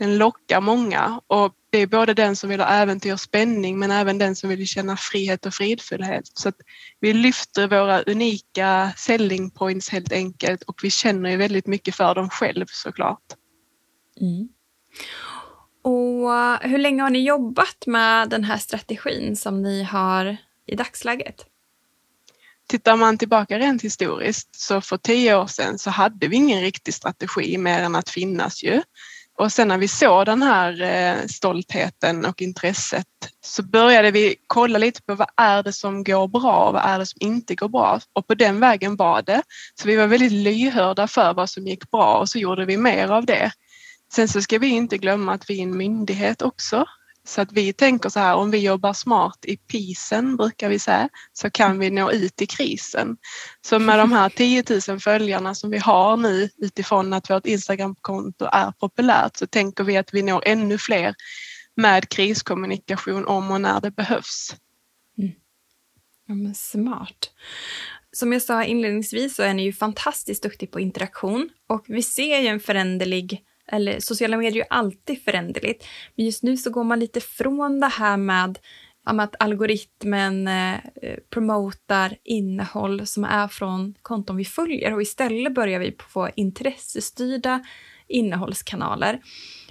Den 0.00 0.18
lockar 0.18 0.60
många 0.60 1.20
och 1.26 1.54
det 1.70 1.78
är 1.78 1.86
både 1.86 2.14
den 2.14 2.36
som 2.36 2.50
vill 2.50 2.60
ha 2.60 2.66
äventyr 2.66 3.12
och 3.12 3.20
spänning 3.20 3.78
men 3.78 3.90
även 3.90 4.18
den 4.18 4.36
som 4.36 4.50
vill 4.50 4.66
känna 4.66 4.96
frihet 4.96 5.46
och 5.46 5.54
fridfullhet. 5.54 6.30
Så 6.34 6.48
att 6.48 6.54
vi 7.00 7.12
lyfter 7.12 7.68
våra 7.68 8.02
unika 8.02 8.92
selling 8.96 9.50
points 9.50 9.88
helt 9.88 10.12
enkelt 10.12 10.62
och 10.62 10.80
vi 10.82 10.90
känner 10.90 11.30
ju 11.30 11.36
väldigt 11.36 11.66
mycket 11.66 11.94
för 11.94 12.14
dem 12.14 12.30
själv 12.30 12.66
såklart. 12.68 13.22
Mm. 14.20 14.48
Och 15.82 16.34
eh, 16.34 16.58
hur 16.60 16.78
länge 16.78 17.02
har 17.02 17.10
ni 17.10 17.24
jobbat 17.26 17.86
med 17.86 18.28
den 18.28 18.44
här 18.44 18.58
strategin 18.58 19.36
som 19.36 19.62
ni 19.62 19.82
har 19.82 20.36
i 20.66 20.76
dagsläget? 20.76 21.46
Tittar 22.68 22.96
man 22.96 23.18
tillbaka 23.18 23.58
rent 23.58 23.82
historiskt 23.82 24.56
så 24.56 24.80
för 24.80 24.96
tio 24.96 25.36
år 25.36 25.46
sedan 25.46 25.78
så 25.78 25.90
hade 25.90 26.28
vi 26.28 26.36
ingen 26.36 26.60
riktig 26.60 26.94
strategi 26.94 27.58
mer 27.58 27.82
än 27.82 27.96
att 27.96 28.08
finnas 28.08 28.62
ju. 28.62 28.82
Och 29.40 29.52
sen 29.52 29.68
när 29.68 29.78
vi 29.78 29.88
såg 29.88 30.26
den 30.26 30.42
här 30.42 30.82
eh, 30.82 31.26
stoltheten 31.26 32.24
och 32.24 32.42
intresset 32.42 33.06
så 33.44 33.62
började 33.62 34.10
vi 34.10 34.36
kolla 34.46 34.78
lite 34.78 35.02
på 35.02 35.14
vad 35.14 35.28
är 35.36 35.62
det 35.62 35.72
som 35.72 36.04
går 36.04 36.28
bra 36.28 36.66
och 36.66 36.72
vad 36.72 36.82
är 36.84 36.98
det 36.98 37.06
som 37.06 37.18
inte 37.20 37.54
går 37.54 37.68
bra? 37.68 38.00
Och 38.12 38.26
på 38.26 38.34
den 38.34 38.60
vägen 38.60 38.96
var 38.96 39.22
det. 39.22 39.42
Så 39.74 39.88
vi 39.88 39.96
var 39.96 40.06
väldigt 40.06 40.32
lyhörda 40.32 41.06
för 41.06 41.34
vad 41.34 41.50
som 41.50 41.66
gick 41.66 41.90
bra 41.90 42.18
och 42.18 42.28
så 42.28 42.38
gjorde 42.38 42.64
vi 42.64 42.76
mer 42.76 43.08
av 43.08 43.26
det. 43.26 43.52
Sen 44.12 44.28
så 44.28 44.42
ska 44.42 44.58
vi 44.58 44.68
inte 44.68 44.98
glömma 44.98 45.32
att 45.32 45.50
vi 45.50 45.58
är 45.58 45.62
en 45.62 45.76
myndighet 45.76 46.42
också 46.42 46.86
så 47.24 47.40
att 47.40 47.52
vi 47.52 47.72
tänker 47.72 48.08
så 48.08 48.20
här, 48.20 48.34
om 48.34 48.50
vi 48.50 48.58
jobbar 48.58 48.92
smart 48.92 49.44
i 49.44 49.56
pisen 49.56 50.36
brukar 50.36 50.68
vi 50.68 50.78
säga, 50.78 51.08
så 51.32 51.50
kan 51.50 51.78
vi 51.78 51.90
nå 51.90 52.12
ut 52.12 52.42
i 52.42 52.46
krisen. 52.46 53.16
Så 53.66 53.78
med 53.78 53.98
de 53.98 54.12
här 54.12 54.28
10 54.28 54.64
000 54.88 55.00
följarna 55.00 55.54
som 55.54 55.70
vi 55.70 55.78
har 55.78 56.16
nu 56.16 56.48
utifrån 56.56 57.12
att 57.12 57.30
vårt 57.30 57.46
Instagramkonto 57.46 58.48
är 58.52 58.72
populärt 58.72 59.36
så 59.36 59.46
tänker 59.46 59.84
vi 59.84 59.96
att 59.96 60.14
vi 60.14 60.22
når 60.22 60.42
ännu 60.46 60.78
fler 60.78 61.14
med 61.76 62.08
kriskommunikation 62.08 63.26
om 63.26 63.50
och 63.50 63.60
när 63.60 63.80
det 63.80 63.90
behövs. 63.90 64.56
Mm. 65.18 65.32
Ja, 66.26 66.34
men 66.34 66.54
smart. 66.54 67.30
Som 68.12 68.32
jag 68.32 68.42
sa 68.42 68.64
inledningsvis 68.64 69.36
så 69.36 69.42
är 69.42 69.54
ni 69.54 69.62
ju 69.62 69.72
fantastiskt 69.72 70.42
duktig 70.42 70.70
på 70.70 70.80
interaktion 70.80 71.50
och 71.68 71.84
vi 71.88 72.02
ser 72.02 72.40
ju 72.40 72.46
en 72.46 72.60
föränderlig 72.60 73.44
eller 73.70 74.00
sociala 74.00 74.36
medier 74.36 74.52
är 74.52 74.56
ju 74.56 74.68
alltid 74.70 75.22
föränderligt. 75.24 75.86
Men 76.16 76.26
just 76.26 76.42
nu 76.42 76.56
så 76.56 76.70
går 76.70 76.84
man 76.84 77.00
lite 77.00 77.20
från 77.20 77.80
det 77.80 77.86
här 77.86 78.16
med 78.16 78.58
att 79.04 79.34
algoritmen 79.38 80.48
eh, 80.48 80.74
eh, 80.74 81.18
promotar 81.30 82.16
innehåll 82.24 83.06
som 83.06 83.24
är 83.24 83.48
från 83.48 83.94
konton 84.02 84.36
vi 84.36 84.44
följer 84.44 84.94
och 84.94 85.02
istället 85.02 85.54
börjar 85.54 85.80
vi 85.80 85.96
få 86.08 86.30
intressestyrda 86.36 87.64
innehållskanaler. 88.08 89.20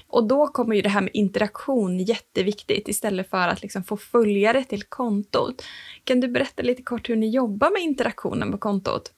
Och 0.07 0.27
då 0.27 0.47
kommer 0.47 0.75
ju 0.75 0.81
det 0.81 0.89
här 0.89 1.01
med 1.01 1.11
interaktion 1.13 1.99
jätteviktigt 1.99 2.87
istället 2.87 3.29
för 3.29 3.47
att 3.47 3.61
liksom 3.61 3.83
få 3.83 3.97
följare 3.97 4.63
till 4.63 4.83
kontot. 4.83 5.63
Kan 6.03 6.19
du 6.19 6.27
berätta 6.27 6.61
lite 6.61 6.83
kort 6.83 7.09
hur 7.09 7.15
ni 7.15 7.29
jobbar 7.29 7.71
med 7.71 7.81
interaktionen 7.81 8.51
på 8.51 8.57
kontot? 8.57 9.11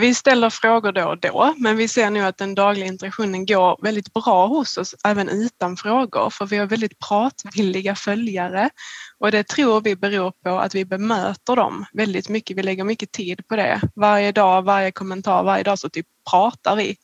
Vi 0.00 0.14
ställer 0.14 0.50
frågor 0.50 0.92
då 0.92 1.04
och 1.08 1.20
då, 1.20 1.54
men 1.56 1.76
vi 1.76 1.88
ser 1.88 2.10
nu 2.10 2.20
att 2.20 2.36
den 2.36 2.54
dagliga 2.54 2.86
interaktionen 2.86 3.46
går 3.46 3.78
väldigt 3.82 4.12
bra 4.12 4.46
hos 4.46 4.76
oss 4.76 4.94
även 5.04 5.28
utan 5.28 5.76
frågor, 5.76 6.30
för 6.30 6.46
vi 6.46 6.56
har 6.56 6.66
väldigt 6.66 6.98
pratvilliga 7.08 7.94
följare 7.94 8.70
och 9.18 9.30
det 9.30 9.48
tror 9.48 9.80
vi 9.80 9.96
beror 9.96 10.32
på 10.44 10.58
att 10.58 10.74
vi 10.74 10.84
bemöter 10.84 11.56
dem 11.56 11.84
väldigt 11.92 12.28
mycket. 12.28 12.56
Vi 12.56 12.62
lägger 12.62 12.84
mycket 12.84 13.12
tid 13.12 13.46
på 13.48 13.56
det. 13.56 13.80
Varje 13.96 14.32
dag, 14.32 14.62
varje 14.62 14.92
kommentar, 14.92 15.44
varje 15.44 15.62
dag 15.62 15.78
så 15.78 15.88
typ 15.88 16.06
pratar 16.30 16.76
vi 16.76 16.96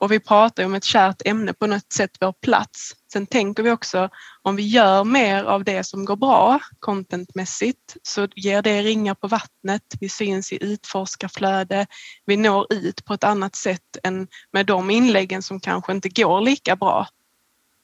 och 0.00 0.12
vi 0.12 0.20
pratar 0.20 0.64
om 0.64 0.74
ett 0.74 0.84
kärt 0.84 1.22
ämne 1.24 1.52
på 1.52 1.66
något 1.66 1.92
sätt 1.92 2.10
vår 2.20 2.32
plats. 2.32 2.92
Sen 3.12 3.26
tänker 3.26 3.62
vi 3.62 3.70
också 3.70 4.08
om 4.42 4.56
vi 4.56 4.62
gör 4.62 5.04
mer 5.04 5.44
av 5.44 5.64
det 5.64 5.84
som 5.84 6.04
går 6.04 6.16
bra 6.16 6.60
contentmässigt 6.78 7.96
så 8.02 8.28
ger 8.36 8.62
det 8.62 8.82
ringar 8.82 9.14
på 9.14 9.28
vattnet. 9.28 9.82
Vi 10.00 10.08
syns 10.08 10.52
i 10.52 10.64
utforskarflöde. 10.64 11.86
Vi 12.26 12.36
når 12.36 12.72
ut 12.72 13.04
på 13.04 13.14
ett 13.14 13.24
annat 13.24 13.56
sätt 13.56 13.96
än 14.02 14.28
med 14.52 14.66
de 14.66 14.90
inläggen 14.90 15.42
som 15.42 15.60
kanske 15.60 15.92
inte 15.92 16.08
går 16.08 16.40
lika 16.40 16.76
bra. 16.76 17.06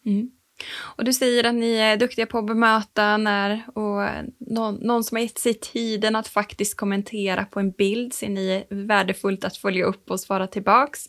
Mm. 0.06 0.30
Och 0.78 1.04
du 1.04 1.12
säger 1.12 1.44
att 1.44 1.54
ni 1.54 1.72
är 1.72 1.96
duktiga 1.96 2.26
på 2.26 2.38
att 2.38 2.46
bemöta 2.46 3.16
när 3.16 3.62
och 3.74 4.24
någon, 4.38 4.74
någon, 4.74 5.04
som 5.04 5.16
har 5.16 5.22
gett 5.22 5.38
sig 5.38 5.54
tiden 5.54 6.16
att 6.16 6.28
faktiskt 6.28 6.76
kommentera 6.76 7.44
på 7.44 7.60
en 7.60 7.70
bild 7.70 8.14
ser 8.14 8.28
ni 8.28 8.66
värdefullt 8.70 9.44
att 9.44 9.56
följa 9.56 9.84
upp 9.84 10.10
och 10.10 10.20
svara 10.20 10.46
tillbaks. 10.46 11.00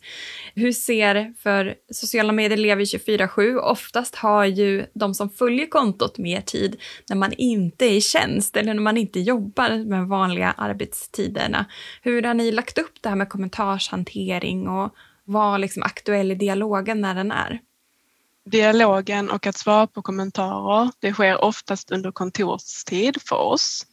Hur 0.55 0.71
ser, 0.71 1.33
för 1.39 1.75
sociala 1.91 2.33
medier 2.33 2.57
lever 2.57 2.83
24-7, 2.83 3.57
oftast 3.57 4.15
har 4.15 4.45
ju 4.45 4.85
de 4.93 5.13
som 5.13 5.29
följer 5.29 5.67
kontot 5.67 6.17
mer 6.17 6.41
tid 6.41 6.81
när 7.09 7.15
man 7.15 7.33
inte 7.33 7.85
är 7.85 7.93
i 7.93 8.01
tjänst 8.01 8.57
eller 8.57 8.73
när 8.73 8.81
man 8.81 8.97
inte 8.97 9.19
jobbar 9.19 9.85
med 9.85 10.07
vanliga 10.07 10.51
arbetstiderna. 10.51 11.65
Hur 12.01 12.23
har 12.23 12.33
ni 12.33 12.51
lagt 12.51 12.77
upp 12.77 13.01
det 13.01 13.09
här 13.09 13.15
med 13.15 13.29
kommentarshantering 13.29 14.67
och 14.67 14.95
vad 15.25 15.61
liksom 15.61 15.83
aktuell 15.83 16.31
i 16.31 16.35
dialogen 16.35 17.01
när 17.01 17.15
den 17.15 17.31
är? 17.31 17.59
Dialogen 18.49 19.29
och 19.29 19.47
att 19.47 19.57
svara 19.57 19.87
på 19.87 20.01
kommentarer, 20.01 20.91
det 20.99 21.13
sker 21.13 21.43
oftast 21.43 21.91
under 21.91 22.11
kontorstid 22.11 23.17
för 23.29 23.35
oss. 23.35 23.85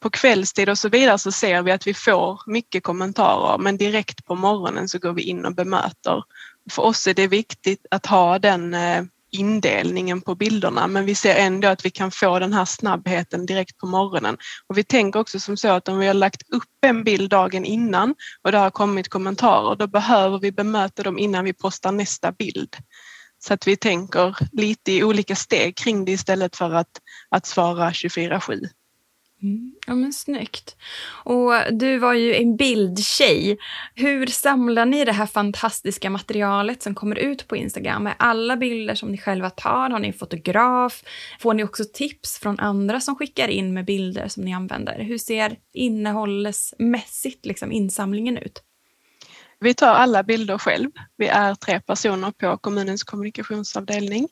På 0.00 0.10
kvällstid 0.10 0.68
och 0.68 0.78
så 0.78 0.88
vidare 0.88 1.18
så 1.18 1.32
ser 1.32 1.62
vi 1.62 1.72
att 1.72 1.86
vi 1.86 1.94
får 1.94 2.40
mycket 2.46 2.82
kommentarer 2.82 3.58
men 3.58 3.76
direkt 3.76 4.24
på 4.24 4.34
morgonen 4.34 4.88
så 4.88 4.98
går 4.98 5.12
vi 5.12 5.22
in 5.22 5.44
och 5.44 5.54
bemöter. 5.54 6.22
För 6.70 6.82
oss 6.82 7.06
är 7.06 7.14
det 7.14 7.26
viktigt 7.26 7.86
att 7.90 8.06
ha 8.06 8.38
den 8.38 8.74
eh, 8.74 9.02
indelningen 9.34 10.20
på 10.20 10.34
bilderna 10.34 10.86
men 10.86 11.04
vi 11.04 11.14
ser 11.14 11.34
ändå 11.34 11.68
att 11.68 11.84
vi 11.84 11.90
kan 11.90 12.10
få 12.10 12.38
den 12.38 12.52
här 12.52 12.64
snabbheten 12.64 13.46
direkt 13.46 13.78
på 13.78 13.86
morgonen. 13.86 14.36
Och 14.66 14.78
vi 14.78 14.84
tänker 14.84 15.20
också 15.20 15.40
som 15.40 15.56
så 15.56 15.68
att 15.68 15.88
om 15.88 15.98
vi 15.98 16.06
har 16.06 16.14
lagt 16.14 16.42
upp 16.52 16.64
en 16.80 17.04
bild 17.04 17.30
dagen 17.30 17.64
innan 17.64 18.14
och 18.42 18.52
det 18.52 18.58
har 18.58 18.70
kommit 18.70 19.08
kommentarer 19.08 19.76
då 19.76 19.86
behöver 19.86 20.38
vi 20.38 20.52
bemöta 20.52 21.02
dem 21.02 21.18
innan 21.18 21.44
vi 21.44 21.52
postar 21.52 21.92
nästa 21.92 22.32
bild. 22.32 22.76
Så 23.44 23.54
att 23.54 23.66
vi 23.66 23.76
tänker 23.76 24.36
lite 24.52 24.92
i 24.92 25.04
olika 25.04 25.36
steg 25.36 25.76
kring 25.76 26.04
det 26.04 26.12
istället 26.12 26.56
för 26.56 26.74
att, 26.74 27.00
att 27.28 27.46
svara 27.46 27.90
24-7. 27.90 28.68
Mm, 29.42 29.74
ja 29.86 29.94
men 29.94 30.12
snyggt. 30.12 30.76
Och 31.24 31.52
du 31.70 31.98
var 31.98 32.14
ju 32.14 32.34
en 32.34 32.56
bildtjej. 32.56 33.58
Hur 33.94 34.26
samlar 34.26 34.86
ni 34.86 35.04
det 35.04 35.12
här 35.12 35.26
fantastiska 35.26 36.10
materialet 36.10 36.82
som 36.82 36.94
kommer 36.94 37.16
ut 37.16 37.48
på 37.48 37.56
Instagram? 37.56 38.06
Är 38.06 38.14
alla 38.18 38.56
bilder 38.56 38.94
som 38.94 39.08
ni 39.08 39.18
själva 39.18 39.50
tar? 39.50 39.90
Har 39.90 39.98
ni 39.98 40.08
en 40.08 40.14
fotograf? 40.14 41.02
Får 41.40 41.54
ni 41.54 41.64
också 41.64 41.84
tips 41.92 42.38
från 42.38 42.60
andra 42.60 43.00
som 43.00 43.16
skickar 43.16 43.48
in 43.48 43.74
med 43.74 43.84
bilder 43.84 44.28
som 44.28 44.44
ni 44.44 44.54
använder? 44.54 44.98
Hur 44.98 45.18
ser 45.18 45.56
innehållsmässigt 45.72 47.46
liksom 47.46 47.72
insamlingen 47.72 48.38
ut? 48.38 48.62
Vi 49.64 49.74
tar 49.74 49.94
alla 49.94 50.22
bilder 50.22 50.58
själv. 50.58 50.90
Vi 51.16 51.26
är 51.26 51.54
tre 51.54 51.80
personer 51.80 52.30
på 52.30 52.58
kommunens 52.58 53.04
kommunikationsavdelning 53.04 54.28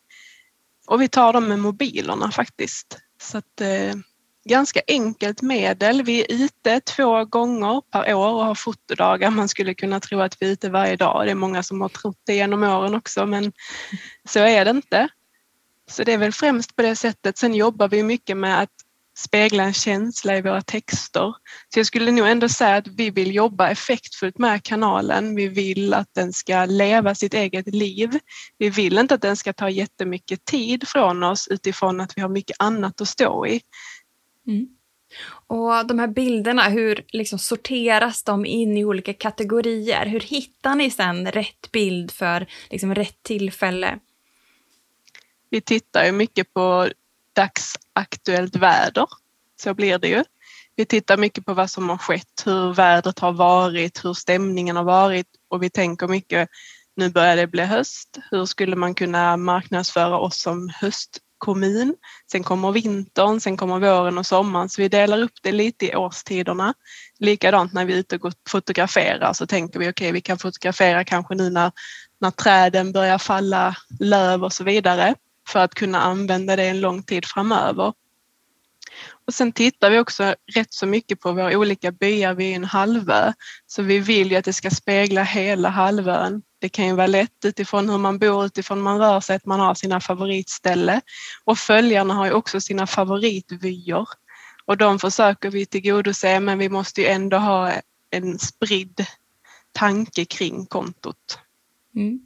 och 0.87 1.03
vi 1.03 1.09
tar 1.09 1.33
dem 1.33 1.49
med 1.49 1.59
mobilerna 1.59 2.31
faktiskt. 2.31 2.99
Så 3.23 3.39
att, 3.39 3.61
eh, 3.61 3.95
ganska 4.45 4.81
enkelt 4.89 5.43
medel. 5.43 6.03
Vi 6.03 6.21
är 6.21 6.45
ute 6.45 6.81
två 6.81 7.25
gånger 7.25 7.81
per 7.91 8.15
år 8.15 8.29
och 8.29 8.45
har 8.45 8.55
fotodagar. 8.55 9.31
Man 9.31 9.49
skulle 9.49 9.75
kunna 9.75 10.01
tro 10.01 10.21
att 10.21 10.43
vi 10.43 10.47
är 10.47 10.51
ute 10.51 10.71
varje 10.71 10.97
dag. 10.97 11.27
Det 11.27 11.31
är 11.31 11.35
många 11.35 11.63
som 11.63 11.81
har 11.81 11.89
trott 11.89 12.21
det 12.27 12.35
genom 12.35 12.63
åren 12.63 12.95
också 12.95 13.27
men 13.27 13.53
så 14.29 14.39
är 14.39 14.65
det 14.65 14.71
inte. 14.71 15.09
Så 15.91 16.05
det 16.05 16.13
är 16.13 16.19
väl 16.19 16.33
främst 16.33 16.77
på 16.77 16.83
det 16.83 16.97
sättet. 16.97 17.39
Sen 17.39 17.55
jobbar 17.55 17.89
vi 17.89 18.03
mycket 18.03 18.37
med 18.37 18.61
att 18.61 18.75
spegla 19.15 19.63
en 19.63 19.75
känsla 19.75 20.37
i 20.37 20.43
våra 20.43 20.63
texter. 20.63 21.35
Så 21.75 21.79
jag 21.79 21.87
skulle 21.87 22.11
nog 22.11 22.29
ändå 22.29 22.49
säga 22.49 22.77
att 22.77 22.87
vi 22.87 23.11
vill 23.11 23.35
jobba 23.35 23.71
effektfullt 23.71 24.39
med 24.39 24.63
kanalen. 24.63 25.35
Vi 25.35 25.49
vill 25.49 25.95
att 25.95 26.15
den 26.15 26.33
ska 26.33 26.65
leva 26.65 27.15
sitt 27.15 27.35
eget 27.35 27.75
liv. 27.75 28.19
Vi 28.59 28.71
vill 28.71 28.99
inte 28.99 29.15
att 29.15 29.23
den 29.23 29.37
ska 29.37 29.53
ta 29.53 29.71
jättemycket 29.71 30.45
tid 30.45 30.89
från 30.89 31.23
oss 31.23 31.49
utifrån 31.49 32.01
att 32.01 32.13
vi 32.17 32.23
har 32.23 32.29
mycket 32.29 32.57
annat 32.59 33.01
att 33.01 33.09
stå 33.09 33.47
i. 33.47 33.61
Mm. 34.47 34.69
Och 35.47 35.87
de 35.87 35.99
här 35.99 36.09
bilderna, 36.09 36.69
hur 36.69 37.05
liksom 37.09 37.39
sorteras 37.39 38.23
de 38.23 38.47
in 38.47 38.77
i 38.77 38.85
olika 38.85 39.15
kategorier? 39.15 40.07
Hur 40.07 40.21
hittar 40.21 40.75
ni 40.75 40.91
sen 40.91 41.33
rätt 41.33 41.73
bild 41.73 42.11
för 42.11 42.47
liksom 42.71 42.95
rätt 42.95 43.23
tillfälle? 43.23 43.99
Vi 45.51 45.61
tittar 45.61 46.05
ju 46.05 46.13
mycket 46.13 46.55
på 46.55 46.89
dagsaktuellt 47.33 48.57
väder. 48.57 49.07
Så 49.63 49.75
blir 49.75 49.99
det 49.99 50.09
ju. 50.09 50.25
Vi 50.77 50.85
tittar 50.85 51.17
mycket 51.17 51.45
på 51.45 51.55
vad 51.55 51.71
som 51.71 51.89
har 51.89 51.99
skett, 51.99 52.43
hur 52.45 52.75
vädret 52.75 53.19
har 53.19 53.33
varit, 53.33 54.05
hur 54.05 54.15
stämningen 54.15 54.77
har 54.77 54.85
varit 54.85 55.27
och 55.49 55.63
vi 55.63 55.71
tänker 55.71 56.09
mycket 56.09 56.49
nu 56.97 57.11
börjar 57.11 57.37
det 57.37 57.47
bli 57.47 57.65
höst. 57.65 58.19
Hur 58.31 58.45
skulle 58.45 58.77
man 58.77 58.95
kunna 58.95 59.37
marknadsföra 59.37 60.19
oss 60.19 60.41
som 60.41 60.71
höstkommun? 60.75 61.97
Sen 62.33 62.43
kommer 62.43 62.73
vintern, 62.73 63.41
sen 63.41 63.57
kommer 63.57 63.79
våren 63.79 64.19
och 64.19 64.27
sommaren 64.27 64.69
så 64.69 64.83
vi 64.83 64.89
delar 64.89 65.23
upp 65.23 65.33
det 65.43 65.53
lite 65.53 65.87
i 65.87 65.97
årstiderna. 65.97 66.75
Likadant 67.19 67.73
när 67.73 67.85
vi 67.85 67.93
är 67.93 67.99
ute 67.99 68.17
och 68.17 68.33
fotograferar 68.49 69.33
så 69.33 69.47
tänker 69.47 69.79
vi 69.79 69.85
okej, 69.85 69.91
okay, 69.91 70.13
vi 70.13 70.21
kan 70.21 70.39
fotografera 70.39 71.05
kanske 71.05 71.35
nu 71.35 71.51
när 71.51 71.73
när 72.21 72.31
träden 72.31 72.93
börjar 72.93 73.19
falla 73.19 73.77
löv 74.01 74.45
och 74.45 74.53
så 74.53 74.65
vidare 74.65 75.15
för 75.49 75.61
att 75.61 75.75
kunna 75.75 76.01
använda 76.01 76.57
det 76.57 76.65
en 76.65 76.81
lång 76.81 77.03
tid 77.03 77.25
framöver. 77.27 77.93
Och 79.27 79.35
sen 79.35 79.53
tittar 79.53 79.91
vi 79.91 79.99
också 79.99 80.35
rätt 80.55 80.73
så 80.73 80.87
mycket 80.87 81.21
på 81.21 81.33
våra 81.33 81.59
olika 81.59 81.93
byar. 81.93 82.35
Vi 82.35 82.53
är 82.53 82.57
en 82.57 82.65
halvö, 82.65 83.33
så 83.67 83.83
vi 83.83 83.99
vill 83.99 84.31
ju 84.31 84.37
att 84.37 84.45
det 84.45 84.53
ska 84.53 84.71
spegla 84.71 85.23
hela 85.23 85.69
halvön. 85.69 86.43
Det 86.59 86.69
kan 86.69 86.87
ju 86.87 86.95
vara 86.95 87.07
lätt 87.07 87.45
utifrån 87.45 87.91
hur 87.91 87.99
man 87.99 88.19
bor, 88.19 88.45
utifrån 88.45 88.79
hur 88.79 88.85
man 88.85 88.99
rör 88.99 89.21
sig, 89.21 89.37
att 89.37 89.47
man 89.47 89.61
har 89.61 89.75
sina 89.75 90.01
favoritställe. 90.01 91.01
Och 91.45 91.59
följarna 91.59 92.15
har 92.15 92.27
ju 92.27 92.33
också 92.33 92.61
sina 92.61 92.87
favoritvyer. 92.87 94.07
Och 94.65 94.77
de 94.77 94.99
försöker 94.99 95.51
vi 95.51 95.67
tillgodose, 95.67 96.41
men 96.41 96.59
vi 96.59 96.69
måste 96.69 97.01
ju 97.01 97.07
ändå 97.07 97.37
ha 97.37 97.73
en 98.11 98.39
spridd 98.39 99.07
tanke 99.73 100.25
kring 100.25 100.67
kontot. 100.67 101.39
Mm. 101.97 102.21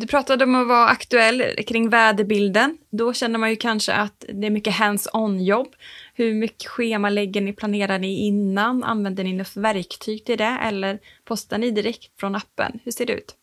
Du 0.00 0.06
pratade 0.06 0.44
om 0.44 0.54
att 0.54 0.68
vara 0.68 0.86
aktuell 0.86 1.44
kring 1.66 1.90
väderbilden. 1.90 2.78
Då 2.90 3.12
känner 3.12 3.38
man 3.38 3.50
ju 3.50 3.56
kanske 3.56 3.92
att 3.92 4.24
det 4.28 4.46
är 4.46 4.50
mycket 4.50 4.74
hands-on 4.74 5.44
jobb. 5.44 5.74
Hur 6.14 6.34
mycket 6.34 6.70
schema 6.70 7.10
lägger 7.10 7.40
ni, 7.40 7.52
planerar 7.52 7.98
ni 7.98 8.26
innan? 8.26 8.84
Använder 8.84 9.24
ni 9.24 9.32
något 9.32 9.56
verktyg 9.56 10.24
till 10.24 10.38
det 10.38 10.58
eller 10.62 10.98
postar 11.24 11.58
ni 11.58 11.70
direkt 11.70 12.20
från 12.20 12.34
appen? 12.34 12.80
Hur 12.84 12.92
ser 12.92 13.06
det 13.06 13.12
ut? 13.12 13.34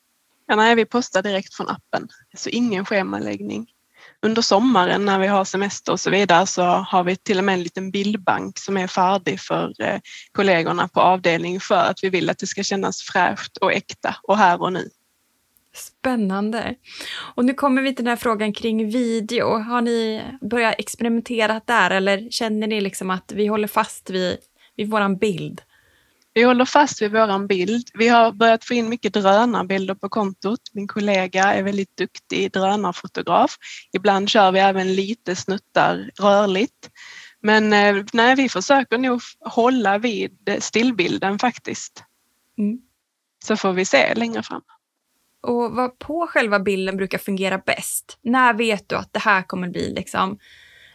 Ja, 0.48 0.56
nej, 0.56 0.76
vi 0.76 0.86
postar 0.86 1.22
direkt 1.22 1.54
från 1.54 1.70
appen, 1.70 2.08
så 2.38 2.50
ingen 2.50 2.86
schemaläggning. 2.86 3.68
Under 4.22 4.42
sommaren 4.42 5.06
när 5.06 5.20
vi 5.20 5.28
har 5.28 5.46
semester 5.46 5.92
och 5.92 6.00
så 6.00 6.10
vidare 6.10 6.48
så 6.48 6.64
har 6.64 7.04
vi 7.04 7.16
till 7.16 7.38
och 7.38 7.44
med 7.44 7.54
en 7.54 7.64
liten 7.64 7.92
bildbank 7.92 8.58
som 8.58 8.78
är 8.78 8.88
färdig 8.88 9.40
för 9.40 9.74
eh, 9.82 10.00
kollegorna 10.32 10.88
på 10.88 11.02
avdelningen 11.02 11.62
för 11.62 11.76
att 11.84 12.04
vi 12.04 12.10
vill 12.10 12.30
att 12.30 12.38
det 12.38 12.48
ska 12.48 12.64
kännas 12.64 13.02
fräscht 13.02 13.58
och 13.58 13.74
äkta 13.74 14.16
och 14.24 14.38
här 14.38 14.62
och 14.62 14.74
nu. 14.74 14.90
Spännande. 15.78 16.76
Och 17.36 17.46
nu 17.46 17.54
kommer 17.54 17.82
vi 17.82 17.96
till 17.96 18.06
den 18.06 18.10
här 18.10 18.16
frågan 18.16 18.54
kring 18.54 18.90
video. 18.90 19.60
Har 19.60 19.82
ni 19.82 20.24
börjat 20.42 20.76
experimentera 20.78 21.62
där 21.66 21.92
eller 21.92 22.30
känner 22.30 22.68
ni 22.68 22.82
liksom 22.82 23.10
att 23.10 23.32
vi 23.36 23.48
håller 23.48 23.68
fast 23.68 24.10
vid, 24.10 24.38
vid 24.76 24.90
våran 24.90 25.18
bild? 25.18 25.62
Vi 26.34 26.44
håller 26.44 26.66
fast 26.66 27.02
vid 27.02 27.12
våran 27.12 27.48
bild. 27.48 27.88
Vi 27.94 28.08
har 28.08 28.32
börjat 28.32 28.66
få 28.66 28.74
in 28.74 28.90
mycket 28.90 29.14
drönarbilder 29.14 29.96
på 29.96 30.10
kontot. 30.10 30.60
Min 30.74 30.88
kollega 30.88 31.44
är 31.44 31.64
väldigt 31.64 31.98
duktig 31.98 32.52
drönarfotograf. 32.52 33.56
Ibland 33.92 34.30
kör 34.30 34.52
vi 34.52 34.60
även 34.60 34.96
lite 34.96 35.36
snuttar 35.36 36.12
rörligt. 36.20 36.90
Men 37.42 37.74
eh, 37.74 38.04
nej, 38.14 38.36
vi 38.36 38.50
försöker 38.50 38.98
nog 38.98 39.22
hålla 39.40 39.98
vid 39.98 40.58
stillbilden 40.60 41.40
faktiskt. 41.40 42.04
Mm. 42.58 42.82
Så 43.46 43.58
får 43.58 43.74
vi 43.74 43.86
se 43.86 44.16
längre 44.16 44.44
fram. 44.44 44.62
Och 45.42 45.72
vad 45.72 46.00
på 46.00 46.28
själva 46.28 46.60
bilden 46.60 46.98
brukar 46.98 47.18
fungera 47.18 47.58
bäst? 47.58 48.18
När 48.22 48.54
vet 48.54 48.90
du 48.90 48.96
att 48.96 49.14
det 49.14 49.20
här 49.20 49.42
kommer 49.42 49.70
bli 49.70 49.94
liksom, 49.94 50.40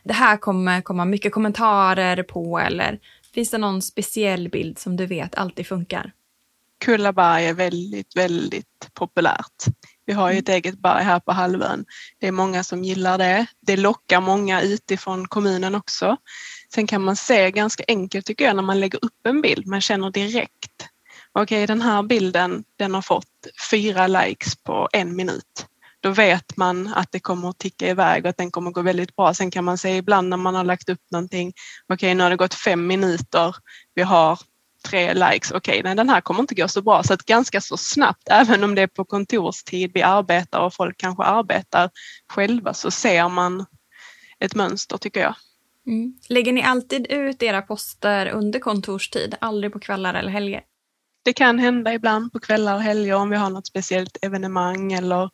det 0.04 0.12
här 0.12 0.36
kommer 0.36 0.80
komma 0.80 1.04
mycket 1.04 1.32
kommentarer 1.32 2.22
på 2.22 2.58
eller 2.58 2.98
finns 3.34 3.50
det 3.50 3.58
någon 3.58 3.82
speciell 3.82 4.48
bild 4.48 4.78
som 4.78 4.96
du 4.96 5.06
vet 5.06 5.34
alltid 5.34 5.66
funkar? 5.66 6.12
Kullaberg 6.84 7.46
är 7.46 7.54
väldigt, 7.54 8.16
väldigt 8.16 8.90
populärt. 8.94 9.64
Vi 10.06 10.12
har 10.12 10.32
ju 10.32 10.38
ett 10.38 10.48
mm. 10.48 10.56
eget 10.56 10.78
berg 10.78 11.04
här 11.04 11.20
på 11.20 11.32
halvön. 11.32 11.84
Det 12.18 12.26
är 12.26 12.32
många 12.32 12.64
som 12.64 12.84
gillar 12.84 13.18
det. 13.18 13.46
Det 13.60 13.76
lockar 13.76 14.20
många 14.20 14.62
utifrån 14.62 15.28
kommunen 15.28 15.74
också. 15.74 16.16
Sen 16.74 16.86
kan 16.86 17.02
man 17.02 17.16
se 17.16 17.50
ganska 17.50 17.84
enkelt 17.88 18.26
tycker 18.26 18.44
jag 18.44 18.56
när 18.56 18.62
man 18.62 18.80
lägger 18.80 19.04
upp 19.04 19.26
en 19.26 19.40
bild. 19.40 19.66
Man 19.66 19.80
känner 19.80 20.10
direkt 20.10 20.88
okej 21.32 21.66
den 21.66 21.82
här 21.82 22.02
bilden 22.02 22.64
den 22.76 22.94
har 22.94 23.02
fått 23.02 23.26
fyra 23.70 24.06
likes 24.06 24.56
på 24.56 24.88
en 24.92 25.16
minut. 25.16 25.66
Då 26.00 26.10
vet 26.10 26.56
man 26.56 26.86
att 26.94 27.12
det 27.12 27.20
kommer 27.20 27.48
att 27.48 27.58
ticka 27.58 27.88
iväg 27.88 28.24
och 28.24 28.30
att 28.30 28.36
den 28.36 28.50
kommer 28.50 28.70
att 28.70 28.74
gå 28.74 28.82
väldigt 28.82 29.16
bra. 29.16 29.34
Sen 29.34 29.50
kan 29.50 29.64
man 29.64 29.78
se 29.78 29.96
ibland 29.96 30.28
när 30.28 30.36
man 30.36 30.54
har 30.54 30.64
lagt 30.64 30.88
upp 30.88 31.00
någonting, 31.10 31.52
okej 31.88 32.14
nu 32.14 32.22
har 32.22 32.30
det 32.30 32.36
gått 32.36 32.54
fem 32.54 32.86
minuter, 32.86 33.56
vi 33.94 34.02
har 34.02 34.38
tre 34.82 35.14
likes, 35.14 35.50
okej 35.50 35.80
nej, 35.84 35.94
den 35.94 36.08
här 36.08 36.20
kommer 36.20 36.40
inte 36.40 36.54
gå 36.54 36.68
så 36.68 36.82
bra. 36.82 37.02
Så 37.02 37.14
att 37.14 37.24
ganska 37.24 37.60
så 37.60 37.76
snabbt, 37.76 38.22
även 38.30 38.64
om 38.64 38.74
det 38.74 38.82
är 38.82 38.86
på 38.86 39.04
kontorstid 39.04 39.90
vi 39.94 40.02
arbetar 40.02 40.60
och 40.60 40.74
folk 40.74 40.96
kanske 40.96 41.22
arbetar 41.22 41.90
själva 42.28 42.74
så 42.74 42.90
ser 42.90 43.28
man 43.28 43.66
ett 44.38 44.54
mönster 44.54 44.96
tycker 44.96 45.20
jag. 45.20 45.34
Mm. 45.86 46.14
Lägger 46.28 46.52
ni 46.52 46.62
alltid 46.62 47.06
ut 47.10 47.42
era 47.42 47.62
poster 47.62 48.28
under 48.28 48.60
kontorstid, 48.60 49.34
aldrig 49.40 49.72
på 49.72 49.80
kvällar 49.80 50.14
eller 50.14 50.30
helger? 50.30 50.62
Det 51.22 51.32
kan 51.32 51.58
hända 51.58 51.94
ibland 51.94 52.32
på 52.32 52.40
kvällar 52.40 52.74
och 52.74 52.82
helger 52.82 53.14
om 53.14 53.30
vi 53.30 53.36
har 53.36 53.50
något 53.50 53.66
speciellt 53.66 54.16
evenemang 54.22 54.92
eller 54.92 55.30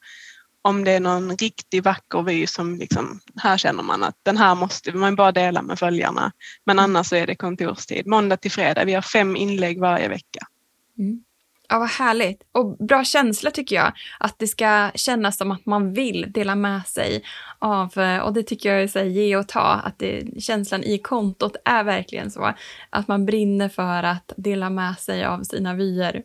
om 0.63 0.85
det 0.85 0.93
är 0.93 1.01
någon 1.01 1.37
riktigt 1.37 1.85
vacker 1.85 2.23
vy 2.23 2.47
som 2.47 2.77
liksom, 2.77 3.21
här 3.37 3.59
känner 3.59 3.83
man 3.83 4.05
att 4.05 4.17
den 4.23 4.37
här 4.37 4.55
måste 4.55 4.93
man 4.93 5.17
bara 5.17 5.33
dela 5.33 5.63
med 5.63 5.79
följarna. 5.79 6.33
Men 6.67 6.79
annars 6.79 7.07
så 7.07 7.17
är 7.17 7.27
det 7.27 7.35
kontorstid, 7.35 8.07
måndag 8.07 8.37
till 8.37 8.51
fredag. 8.51 8.85
Vi 8.85 8.95
har 8.95 9.03
fem 9.03 9.37
inlägg 9.37 9.81
varje 9.81 10.09
vecka. 10.09 10.47
Mm. 10.99 11.25
Ja, 11.71 11.79
vad 11.79 11.89
härligt. 11.89 12.43
Och 12.53 12.77
bra 12.77 13.05
känsla 13.05 13.51
tycker 13.51 13.77
jag. 13.77 13.93
Att 14.21 14.39
det 14.39 14.47
ska 14.47 14.91
kännas 14.95 15.37
som 15.37 15.51
att 15.51 15.67
man 15.67 15.93
vill 15.93 16.33
dela 16.33 16.55
med 16.55 16.87
sig 16.87 17.23
av, 17.59 17.99
eh, 17.99 18.19
och 18.19 18.33
det 18.33 18.43
tycker 18.43 18.73
jag 18.73 18.83
är 18.83 18.89
så 18.89 18.99
här, 18.99 19.07
ge 19.07 19.37
och 19.37 19.49
ta, 19.49 19.61
att 19.61 19.99
det, 19.99 20.43
känslan 20.43 20.85
i 20.85 20.99
kontot 20.99 21.57
är 21.65 21.85
verkligen 21.85 22.31
så. 22.31 22.53
Att 22.91 23.09
man 23.09 23.27
brinner 23.27 23.69
för 23.69 24.03
att 24.03 24.33
dela 24.37 24.71
med 24.71 24.99
sig 24.99 25.25
av 25.25 25.43
sina 25.43 25.75
vyer. 25.75 26.23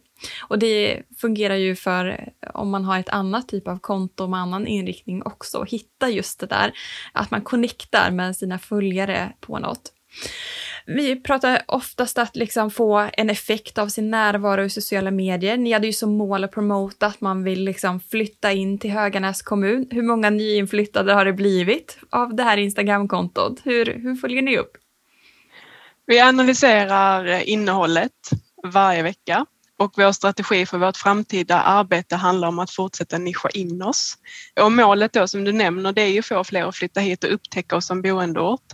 Och 0.47 0.60
det 0.60 1.01
fungerar 1.17 1.56
ju 1.56 1.75
för 1.75 2.06
eh, 2.10 2.49
om 2.53 2.69
man 2.69 2.86
har 2.86 2.99
ett 2.99 3.10
annat 3.10 3.47
typ 3.47 3.67
av 3.67 3.79
konto 3.79 4.27
med 4.27 4.39
annan 4.39 4.67
inriktning 4.67 5.23
också, 5.23 5.63
hitta 5.63 6.10
just 6.10 6.39
det 6.39 6.47
där, 6.47 6.73
att 7.12 7.32
man 7.32 7.41
connectar 7.41 8.12
med 8.12 8.36
sina 8.36 8.60
följare 8.60 9.34
på 9.39 9.60
något. 9.60 9.93
Vi 10.86 11.15
pratar 11.22 11.62
oftast 11.67 12.17
att 12.17 12.36
liksom 12.36 12.72
få 12.72 13.10
en 13.13 13.30
effekt 13.30 13.78
av 13.78 13.88
sin 13.88 14.12
närvaro 14.12 14.63
i 14.63 14.69
sociala 14.69 15.12
medier. 15.12 15.58
Ni 15.58 15.72
hade 15.74 15.88
ju 15.88 15.93
som 15.93 16.17
mål 16.17 16.43
att 16.43 16.52
promota 16.52 17.06
att 17.06 17.22
man 17.22 17.43
vill 17.43 17.63
liksom 17.63 18.00
flytta 18.00 18.52
in 18.52 18.80
till 18.80 18.91
Höganäs 18.91 19.41
kommun. 19.41 19.88
Hur 19.91 20.04
många 20.04 20.30
nyinflyttade 20.30 21.13
har 21.13 21.26
det 21.26 21.34
blivit 21.34 21.98
av 22.10 22.36
det 22.36 22.43
här 22.43 22.58
Instagramkontot? 22.58 23.62
Hur, 23.63 23.86
hur 23.86 24.15
följer 24.15 24.41
ni 24.41 24.58
upp? 24.58 24.72
Vi 26.06 26.19
analyserar 26.19 27.50
innehållet 27.50 28.12
varje 28.63 29.04
vecka 29.04 29.46
och 29.78 29.93
vår 29.98 30.12
strategi 30.12 30.65
för 30.65 30.78
vårt 30.78 30.98
framtida 30.98 31.62
arbete 31.62 32.15
handlar 32.15 32.48
om 32.48 32.60
att 32.60 32.72
fortsätta 32.72 33.17
nischa 33.17 33.50
in 33.50 33.82
oss. 33.82 34.17
Och 34.62 34.72
målet 34.72 35.13
då 35.13 35.28
som 35.28 35.43
du 35.43 35.52
nämner 35.52 35.91
det 35.91 36.02
är 36.02 36.08
ju 36.08 36.19
att 36.19 36.26
få 36.26 36.43
fler 36.43 36.63
att 36.63 36.76
flytta 36.76 37.00
hit 37.00 37.24
och 37.24 37.34
upptäcka 37.34 37.76
oss 37.76 37.86
som 37.86 38.02
boendeort. 38.02 38.74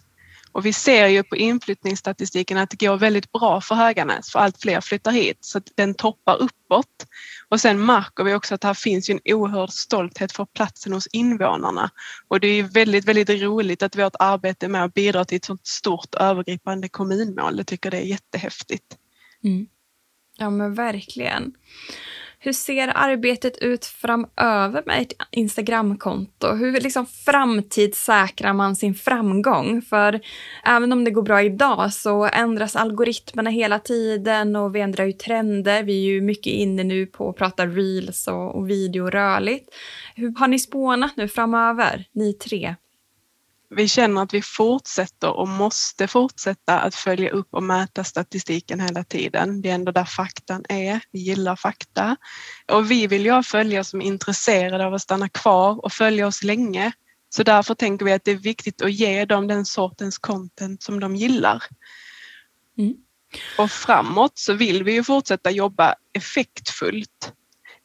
Och 0.60 0.66
vi 0.66 0.74
ser 0.74 1.08
ju 1.08 1.24
på 1.24 1.36
inflyttningsstatistiken 1.36 2.58
att 2.58 2.70
det 2.70 2.86
går 2.86 2.98
väldigt 2.98 3.32
bra 3.32 3.62
för 3.62 3.76
Höganäs 3.76 4.32
för 4.32 4.40
allt 4.40 4.62
fler 4.62 4.82
flyttar 4.82 5.12
hit 5.12 5.38
så 5.42 5.58
att 5.58 5.72
den 5.76 5.94
toppar 5.94 6.42
uppåt. 6.42 7.06
Och 7.50 7.62
sen 7.62 7.86
märker 7.86 8.24
vi 8.24 8.34
också 8.34 8.56
att 8.56 8.64
här 8.64 8.74
finns 8.74 9.10
ju 9.10 9.14
en 9.14 9.36
oerhörd 9.36 9.70
stolthet 9.70 10.32
för 10.32 10.46
platsen 10.46 10.94
hos 10.94 11.08
invånarna. 11.08 11.90
Och 12.28 12.40
det 12.40 12.48
är 12.48 12.64
väldigt, 12.64 13.06
väldigt 13.06 13.30
roligt 13.30 13.84
att 13.84 13.96
vårt 13.96 14.16
arbete 14.20 14.68
med 14.68 14.84
att 14.84 14.94
bidra 14.94 15.26
till 15.26 15.36
ett 15.36 15.46
sådant 15.46 15.68
stort 15.68 16.16
övergripande 16.16 16.90
kommunmål. 16.90 17.58
Jag 17.58 17.68
tycker 17.68 17.92
det 17.92 17.98
är 17.98 18.06
jättehäftigt. 18.06 18.98
Mm. 19.44 19.68
Ja 20.38 20.50
men 20.50 20.74
verkligen. 20.74 21.54
Hur 22.42 22.54
ser 22.54 22.92
arbetet 22.96 23.58
ut 23.58 23.86
framöver 23.86 24.84
med 24.86 25.02
ett 25.02 25.14
Instagramkonto? 25.32 26.48
Hur 26.48 26.82
liksom 26.82 27.06
framtidssäkrar 27.06 28.54
man 28.54 28.76
sin 28.76 28.96
framgång? 28.96 29.82
För 29.82 30.20
även 30.66 30.92
om 30.94 31.04
det 31.04 31.12
går 31.12 31.22
bra 31.22 31.42
idag 31.42 31.94
så 31.94 32.26
ändras 32.26 32.76
algoritmerna 32.76 33.50
hela 33.50 33.80
tiden 33.80 34.56
och 34.56 34.76
vi 34.76 34.82
ändrar 34.82 35.06
ju 35.06 35.14
trender. 35.14 35.84
Vi 35.84 36.08
är 36.08 36.14
ju 36.14 36.22
mycket 36.22 36.54
inne 36.54 36.84
nu 36.84 37.06
på 37.06 37.30
att 37.30 37.36
prata 37.36 37.66
reels 37.66 38.28
och, 38.28 38.56
och 38.56 38.70
video 38.70 39.10
rörligt. 39.10 39.70
Hur 40.16 40.40
har 40.40 40.48
ni 40.48 40.60
spånat 40.60 41.18
nu 41.18 41.28
framöver, 41.28 42.06
ni 42.14 42.34
tre? 42.34 42.76
Vi 43.70 43.88
känner 43.88 44.22
att 44.22 44.34
vi 44.34 44.42
fortsätter 44.42 45.30
och 45.30 45.48
måste 45.48 46.08
fortsätta 46.08 46.80
att 46.80 46.96
följa 46.96 47.30
upp 47.30 47.48
och 47.52 47.64
mäta 47.64 48.04
statistiken 48.04 48.80
hela 48.80 49.04
tiden. 49.04 49.62
Det 49.62 49.70
är 49.70 49.76
ändå 49.76 49.92
där 49.92 50.06
faktan 50.06 50.66
är. 50.70 51.00
Vi 51.12 51.20
gillar 51.20 51.56
fakta 51.56 52.18
och 52.72 52.92
vi 52.92 53.08
vill 53.08 53.26
ju 53.26 53.32
ha 53.32 53.44
följare 53.44 53.84
som 53.84 54.02
är 54.02 54.06
intresserade 54.06 54.86
av 54.86 54.94
att 54.94 55.02
stanna 55.02 55.30
kvar 55.30 55.86
och 55.86 55.94
följa 55.94 56.28
oss 56.28 56.44
länge. 56.44 56.92
Så 57.30 57.44
därför 57.44 57.76
tänker 57.76 58.06
vi 58.06 58.14
att 58.14 58.24
det 58.24 58.32
är 58.32 58.36
viktigt 58.36 58.82
att 58.82 58.94
ge 58.94 59.26
dem 59.26 59.48
den 59.48 59.66
sortens 59.66 60.18
content 60.18 60.84
som 60.84 61.00
de 61.00 61.16
gillar. 61.16 61.64
Mm. 62.78 62.94
Och 63.58 63.72
framåt 63.72 64.38
så 64.38 64.54
vill 64.54 64.84
vi 64.84 64.94
ju 64.94 65.04
fortsätta 65.04 65.52
jobba 65.52 65.96
effektfullt 66.14 67.34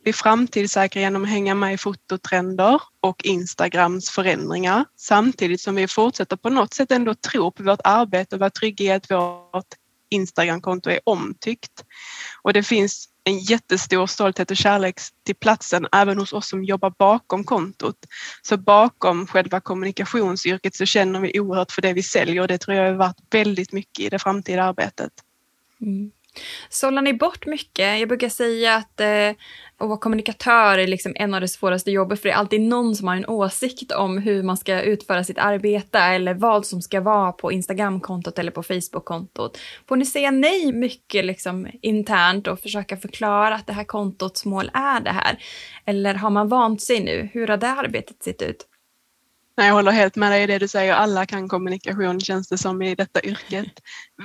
bli 0.04 0.12
framtidssäkra 0.12 1.00
genom 1.00 1.24
att 1.24 1.30
hänga 1.30 1.54
med 1.54 1.74
i 1.74 1.78
fototrender 1.78 2.80
och 3.00 3.24
Instagrams 3.24 4.10
förändringar 4.10 4.84
samtidigt 4.96 5.60
som 5.60 5.74
vi 5.74 5.88
fortsätter 5.88 6.36
på 6.36 6.50
något 6.50 6.74
sätt 6.74 6.92
ändå 6.92 7.14
tro 7.14 7.50
på 7.50 7.62
vårt 7.62 7.80
arbete 7.84 8.36
och 8.36 8.40
vara 8.40 8.50
trygga 8.50 8.84
i 8.84 8.90
att 8.90 9.10
vårt 9.10 9.74
Instagramkonto 10.08 10.90
är 10.90 11.00
omtyckt. 11.04 11.84
Och 12.42 12.52
det 12.52 12.62
finns 12.62 13.08
en 13.24 13.38
jättestor 13.38 14.06
stolthet 14.06 14.50
och 14.50 14.56
kärlek 14.56 15.00
till 15.26 15.34
platsen 15.34 15.86
även 15.92 16.18
hos 16.18 16.32
oss 16.32 16.48
som 16.48 16.64
jobbar 16.64 16.94
bakom 16.98 17.44
kontot. 17.44 17.96
Så 18.42 18.56
bakom 18.56 19.26
själva 19.26 19.60
kommunikationsyrket 19.60 20.74
så 20.74 20.86
känner 20.86 21.20
vi 21.20 21.40
oerhört 21.40 21.72
för 21.72 21.82
det 21.82 21.92
vi 21.92 22.02
säljer 22.02 22.42
och 22.42 22.48
det 22.48 22.58
tror 22.58 22.76
jag 22.76 22.88
är 22.88 22.92
värt 22.92 23.16
väldigt 23.30 23.72
mycket 23.72 24.04
i 24.04 24.08
det 24.08 24.18
framtida 24.18 24.64
arbetet. 24.64 25.12
Mm. 25.80 26.10
Sållar 26.68 27.02
ni 27.02 27.14
bort 27.14 27.46
mycket? 27.46 28.00
Jag 28.00 28.08
brukar 28.08 28.28
säga 28.28 28.74
att 28.74 29.00
eh, 29.00 29.30
att 29.78 29.88
vara 29.88 29.98
kommunikatör 29.98 30.78
är 30.78 30.86
liksom 30.86 31.12
en 31.16 31.34
av 31.34 31.40
de 31.40 31.48
svåraste 31.48 31.90
jobben, 31.90 32.16
för 32.16 32.28
det 32.28 32.32
är 32.32 32.36
alltid 32.36 32.60
någon 32.60 32.96
som 32.96 33.08
har 33.08 33.16
en 33.16 33.26
åsikt 33.26 33.92
om 33.92 34.18
hur 34.18 34.42
man 34.42 34.56
ska 34.56 34.82
utföra 34.82 35.24
sitt 35.24 35.38
arbete 35.38 35.98
eller 35.98 36.34
vad 36.34 36.66
som 36.66 36.82
ska 36.82 37.00
vara 37.00 37.32
på 37.32 37.52
Instagramkontot 37.52 38.38
eller 38.38 38.50
på 38.50 38.62
Facebookkontot. 38.62 39.58
Får 39.88 39.96
ni 39.96 40.06
säga 40.06 40.30
nej 40.30 40.72
mycket 40.72 41.24
liksom 41.24 41.66
internt 41.82 42.46
och 42.46 42.60
försöka 42.60 42.96
förklara 42.96 43.54
att 43.54 43.66
det 43.66 43.72
här 43.72 43.84
kontots 43.84 44.44
mål 44.44 44.70
är 44.74 45.00
det 45.00 45.10
här? 45.10 45.38
Eller 45.84 46.14
har 46.14 46.30
man 46.30 46.48
vant 46.48 46.82
sig 46.82 47.00
nu? 47.00 47.28
Hur 47.32 47.48
har 47.48 47.56
det 47.56 47.68
arbetet 47.68 48.22
sett 48.22 48.42
ut? 48.42 48.66
Nej, 49.56 49.66
jag 49.66 49.74
håller 49.74 49.92
helt 49.92 50.16
med 50.16 50.32
dig 50.32 50.42
i 50.42 50.46
det 50.46 50.58
du 50.58 50.68
säger. 50.68 50.94
Alla 50.94 51.26
kan 51.26 51.48
kommunikation 51.48 52.20
känns 52.20 52.48
det 52.48 52.58
som 52.58 52.82
i 52.82 52.94
detta 52.94 53.22
yrket. 53.22 53.72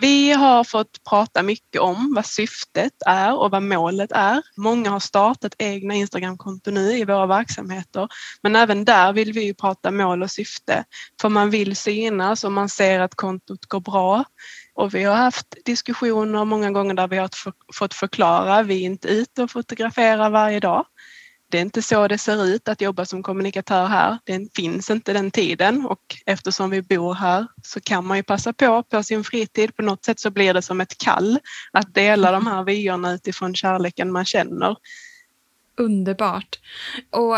Vi 0.02 0.32
har 0.32 0.64
fått 0.64 1.04
prata 1.10 1.44
mycket 1.44 1.82
om 1.82 2.14
vad 2.16 2.26
syftet 2.26 2.94
är 3.06 3.40
och 3.40 3.52
vad 3.52 3.64
målet 3.64 4.12
är. 4.12 4.42
Många 4.58 4.90
har 4.90 5.00
startat 5.00 5.56
egna 5.58 5.94
Instagramkonton 5.94 6.74
nu 6.74 6.98
i 6.98 7.06
våra 7.06 7.26
verksamheter, 7.26 8.08
men 8.44 8.56
även 8.56 8.86
där 8.86 9.14
vill 9.14 9.34
vi 9.34 9.54
prata 9.54 9.92
mål 9.92 10.24
och 10.24 10.32
syfte. 10.32 10.84
För 11.22 11.30
man 11.30 11.50
vill 11.50 11.76
synas 11.76 12.44
och 12.44 12.52
man 12.52 12.70
ser 12.70 13.00
att 13.00 13.16
kontot 13.16 13.66
går 13.66 13.80
bra. 13.80 14.24
Och 14.76 14.94
vi 14.94 15.04
har 15.04 15.16
haft 15.16 15.56
diskussioner 15.66 16.46
många 16.46 16.72
gånger 16.72 16.94
där 16.94 17.08
vi 17.08 17.18
har 17.18 17.30
fått 17.74 17.94
förklara, 17.94 18.64
vi 18.64 18.82
är 18.82 18.86
inte 18.86 19.08
ute 19.08 19.44
och 19.44 19.52
fotograferar 19.52 20.30
varje 20.30 20.60
dag. 20.60 20.86
Det 21.52 21.58
är 21.58 21.62
inte 21.62 21.82
så 21.82 22.08
det 22.08 22.18
ser 22.18 22.46
ut 22.46 22.68
att 22.70 22.82
jobba 22.82 23.06
som 23.06 23.24
kommunikatör 23.24 23.86
här. 23.86 24.20
Det 24.26 24.56
finns 24.56 24.90
inte 24.90 25.14
den 25.14 25.32
tiden 25.32 25.86
och 25.86 26.00
eftersom 26.26 26.70
vi 26.70 26.82
bor 26.82 27.14
här 27.14 27.48
så 27.64 27.82
kan 27.82 28.06
man 28.06 28.18
ju 28.18 28.24
passa 28.24 28.54
på 28.54 28.84
på 28.84 29.04
sin 29.04 29.24
fritid. 29.24 29.76
På 29.76 29.82
något 29.82 30.06
sätt 30.06 30.20
så 30.20 30.30
blir 30.30 30.54
det 30.54 30.62
som 30.62 30.82
ett 30.82 30.98
kall 30.98 31.40
att 31.72 31.94
dela 31.94 32.32
de 32.32 32.48
här 32.48 32.64
vyerna 32.64 33.14
utifrån 33.14 33.56
kärleken 33.56 34.12
man 34.12 34.26
känner 34.26 34.76
underbart. 35.80 36.60
Och 37.10 37.38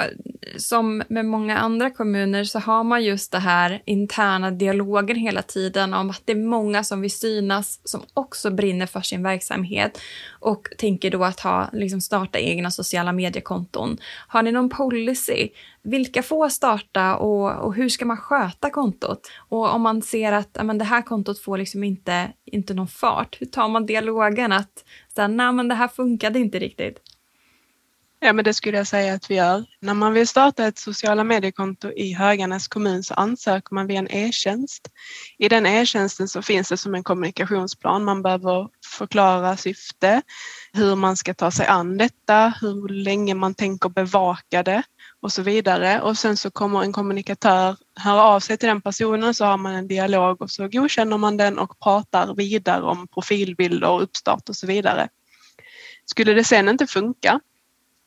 som 0.57 1.03
med 1.09 1.25
många 1.25 1.57
andra 1.57 1.89
kommuner 1.89 2.43
så 2.43 2.59
har 2.59 2.83
man 2.83 3.03
just 3.03 3.31
det 3.31 3.39
här 3.39 3.81
interna 3.85 4.51
dialogen 4.51 5.17
hela 5.17 5.41
tiden 5.41 5.93
om 5.93 6.09
att 6.09 6.21
det 6.25 6.31
är 6.31 6.37
många 6.37 6.83
som 6.83 7.01
vill 7.01 7.11
synas 7.11 7.79
som 7.83 8.01
också 8.13 8.51
brinner 8.51 8.85
för 8.85 9.01
sin 9.01 9.23
verksamhet 9.23 10.01
och 10.39 10.67
tänker 10.77 11.11
då 11.11 11.23
att 11.23 11.39
ha, 11.39 11.69
liksom 11.73 12.01
starta 12.01 12.39
egna 12.39 12.71
sociala 12.71 13.11
mediekonton. 13.11 13.97
Har 14.27 14.43
ni 14.43 14.51
någon 14.51 14.69
policy? 14.69 15.49
Vilka 15.83 16.23
får 16.23 16.49
starta 16.49 17.15
och, 17.15 17.65
och 17.65 17.75
hur 17.75 17.89
ska 17.89 18.05
man 18.05 18.17
sköta 18.17 18.69
kontot? 18.69 19.27
Och 19.49 19.73
om 19.73 19.81
man 19.81 20.01
ser 20.01 20.31
att 20.31 20.57
amen, 20.57 20.77
det 20.77 20.85
här 20.85 21.01
kontot 21.01 21.39
får 21.39 21.57
liksom 21.57 21.83
inte, 21.83 22.31
inte 22.45 22.73
någon 22.73 22.87
fart, 22.87 23.37
hur 23.39 23.45
tar 23.45 23.67
man 23.67 23.85
dialogen 23.85 24.51
att 24.51 24.83
så 25.15 25.21
här, 25.21 25.27
nej 25.27 25.53
men 25.53 25.67
det 25.67 25.75
här 25.75 25.87
funkade 25.87 26.39
inte 26.39 26.59
riktigt? 26.59 27.10
Ja, 28.23 28.33
men 28.33 28.45
det 28.45 28.53
skulle 28.53 28.77
jag 28.77 28.87
säga 28.87 29.13
att 29.13 29.31
vi 29.31 29.35
gör. 29.35 29.65
När 29.79 29.93
man 29.93 30.13
vill 30.13 30.27
starta 30.27 30.67
ett 30.67 30.77
sociala 30.77 31.23
mediekonto 31.23 31.91
i 31.91 32.13
Höganäs 32.13 32.67
kommun 32.67 33.03
så 33.03 33.13
ansöker 33.13 33.75
man 33.75 33.87
via 33.87 33.99
en 33.99 34.11
e-tjänst. 34.11 34.87
I 35.37 35.49
den 35.49 35.65
e-tjänsten 35.65 36.27
så 36.27 36.41
finns 36.41 36.69
det 36.69 36.77
som 36.77 36.95
en 36.95 37.03
kommunikationsplan. 37.03 38.03
Man 38.03 38.21
behöver 38.21 38.67
förklara 38.97 39.57
syfte, 39.57 40.21
hur 40.73 40.95
man 40.95 41.17
ska 41.17 41.33
ta 41.33 41.51
sig 41.51 41.67
an 41.67 41.97
detta, 41.97 42.53
hur 42.61 42.87
länge 42.89 43.33
man 43.33 43.53
tänker 43.53 43.89
bevaka 43.89 44.63
det 44.63 44.83
och 45.21 45.31
så 45.31 45.41
vidare. 45.41 46.01
Och 46.01 46.17
sen 46.17 46.37
så 46.37 46.51
kommer 46.51 46.83
en 46.83 46.93
kommunikatör 46.93 47.75
höra 47.95 48.23
av 48.23 48.39
sig 48.39 48.57
till 48.57 48.69
den 48.69 48.81
personen 48.81 49.33
så 49.33 49.45
har 49.45 49.57
man 49.57 49.73
en 49.73 49.87
dialog 49.87 50.41
och 50.41 50.51
så 50.51 50.67
godkänner 50.67 51.17
man 51.17 51.37
den 51.37 51.59
och 51.59 51.79
pratar 51.79 52.35
vidare 52.35 52.81
om 52.83 53.07
profilbilder, 53.07 53.89
och 53.89 54.03
uppstart 54.03 54.49
och 54.49 54.55
så 54.55 54.67
vidare. 54.67 55.09
Skulle 56.05 56.33
det 56.33 56.43
sen 56.43 56.69
inte 56.69 56.87
funka 56.87 57.39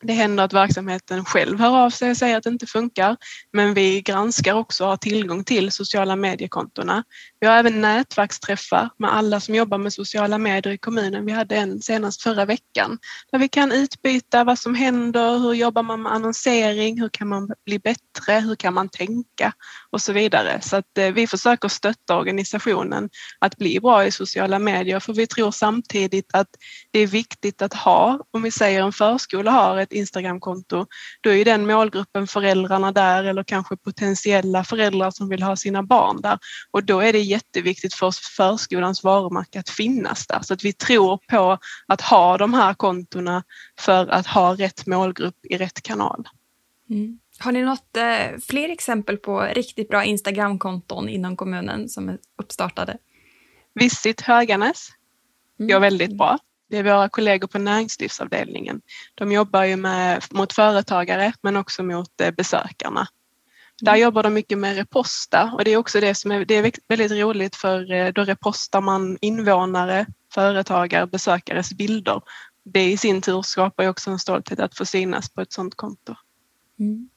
det 0.05 0.13
händer 0.13 0.45
att 0.45 0.53
verksamheten 0.53 1.25
själv 1.25 1.61
hör 1.61 1.77
av 1.85 1.91
sig 1.91 2.11
och 2.11 2.17
säger 2.17 2.37
att 2.37 2.43
det 2.43 2.51
inte 2.51 2.67
funkar. 2.67 3.17
Men 3.53 3.75
vi 3.75 4.01
granskar 4.01 4.55
också 4.55 4.85
och 4.85 4.91
har 4.91 4.97
tillgång 4.97 5.45
till 5.45 5.71
sociala 5.71 6.17
mediekontona. 6.17 7.05
Vi 7.45 7.49
har 7.49 7.59
även 7.59 7.81
nätverksträffar 7.81 8.91
med 8.99 9.15
alla 9.15 9.41
som 9.41 9.55
jobbar 9.55 9.79
med 9.79 9.93
sociala 9.93 10.39
medier 10.39 10.73
i 10.73 10.79
kommunen. 10.79 11.27
Vi 11.27 11.33
hade 11.33 11.57
en 11.57 11.83
senast 11.83 12.23
förra 12.23 12.45
veckan 12.45 12.99
där 13.33 13.39
vi 13.39 13.49
kan 13.49 13.73
utbyta 13.73 14.45
vad 14.45 14.59
som 14.59 14.75
händer, 14.75 15.39
hur 15.39 15.53
jobbar 15.53 15.83
man 15.83 16.03
med 16.03 16.13
annonsering, 16.13 17.01
hur 17.01 17.09
kan 17.09 17.29
man 17.29 17.51
bli 17.67 17.79
bättre, 17.79 18.33
hur 18.41 18.57
kan 18.57 18.75
man 18.75 18.89
tänka 18.89 19.53
och 19.91 20.01
så 20.01 20.13
vidare. 20.13 20.61
Så 20.61 20.77
att 20.77 20.99
eh, 20.99 21.11
vi 21.13 21.27
försöker 21.27 21.69
stötta 21.69 22.19
organisationen 22.19 23.11
att 23.39 23.57
bli 23.57 23.81
bra 23.81 24.07
i 24.07 24.11
sociala 24.11 24.59
medier 24.59 25.01
för 25.01 25.13
vi 25.13 25.27
tror 25.27 25.51
samtidigt 25.51 26.31
att 26.33 26.49
det 26.91 26.99
är 26.99 27.07
viktigt 27.07 27.63
att 27.63 27.75
ha, 27.75 28.19
om 28.31 28.43
vi 28.43 28.51
säger 28.51 28.83
en 28.83 28.93
förskola 28.93 29.51
har 29.51 29.79
ett 29.79 29.93
Instagramkonto, 29.93 30.87
då 31.21 31.31
är 31.31 31.45
den 31.45 31.67
målgruppen 31.67 32.27
föräldrarna 32.27 32.93
där 32.93 33.25
eller 33.25 33.45
kanske 33.45 33.77
potentiella 33.77 34.65
föräldrar 34.65 35.11
som 35.11 35.29
vill 35.29 35.43
ha 35.43 35.57
sina 35.57 35.83
barn 35.83 36.21
där. 36.23 36.39
Och 36.71 36.85
då 36.85 37.01
är 37.01 37.13
det 37.13 37.34
jätteviktigt 37.35 37.95
för 37.95 38.11
förskolans 38.37 39.05
varumärke 39.05 39.61
att 39.61 39.71
finnas 39.71 40.27
där. 40.27 40.41
Så 40.43 40.55
att 40.55 40.65
vi 40.65 40.73
tror 40.73 41.17
på 41.17 41.59
att 41.87 42.01
ha 42.01 42.39
de 42.39 42.55
här 42.55 42.75
kontona 42.75 43.43
för 43.79 44.07
att 44.07 44.27
ha 44.27 44.55
rätt 44.55 44.87
målgrupp 44.87 45.47
i 45.51 45.59
rätt 45.59 45.83
kanal. 45.83 46.29
Mm. 46.91 47.19
Har 47.39 47.53
ni 47.53 47.63
något 47.63 47.97
eh, 47.97 48.39
fler 48.47 48.69
exempel 48.69 49.17
på 49.17 49.41
riktigt 49.41 49.89
bra 49.89 50.05
Instagramkonton 50.05 51.09
inom 51.09 51.37
kommunen 51.37 51.89
som 51.89 52.09
är 52.09 52.19
uppstartade? 52.39 52.99
Visit 53.75 54.21
Höganäs 54.21 54.89
går 55.59 55.71
mm. 55.71 55.83
väldigt 55.83 56.19
bra. 56.19 56.39
Det 56.71 56.79
är 56.79 56.83
våra 56.83 57.09
kollegor 57.09 57.49
på 57.49 57.59
näringslivsavdelningen. 57.59 58.81
De 59.15 59.33
jobbar 59.33 59.65
ju 59.65 59.77
med, 59.77 60.25
mot 60.31 60.53
företagare 60.53 61.33
men 61.43 61.57
också 61.57 61.83
mot 61.83 62.21
eh, 62.21 62.31
besökarna. 62.31 63.09
Där 63.85 63.97
jobbar 63.97 64.23
de 64.23 64.35
mycket 64.35 64.59
med 64.59 64.77
reposta 64.77 65.53
och 65.53 65.65
det 65.65 65.71
är 65.71 65.77
också 65.77 66.01
det 66.01 66.15
som 66.15 66.31
är, 66.31 66.45
det 66.45 66.55
är 66.55 66.73
väldigt 66.89 67.13
roligt 67.13 67.57
för 67.57 67.93
eh, 67.93 68.13
då 68.13 68.25
repostar 68.25 68.81
man 68.81 69.19
invånare, 69.21 70.07
företagare, 70.35 71.07
besökares 71.07 71.73
bilder. 71.73 72.23
Det 72.65 72.93
i 72.93 72.97
sin 72.97 73.23
tur 73.23 73.43
skapar 73.43 73.83
ju 73.83 73.89
också 73.89 74.11
en 74.11 74.19
stolthet 74.19 74.61
att 74.61 74.77
få 74.77 74.85
synas 74.85 75.31
på 75.31 75.41
ett 75.41 75.53
sådant 75.53 75.75
konto. 75.75 76.15
Mm. 76.79 77.09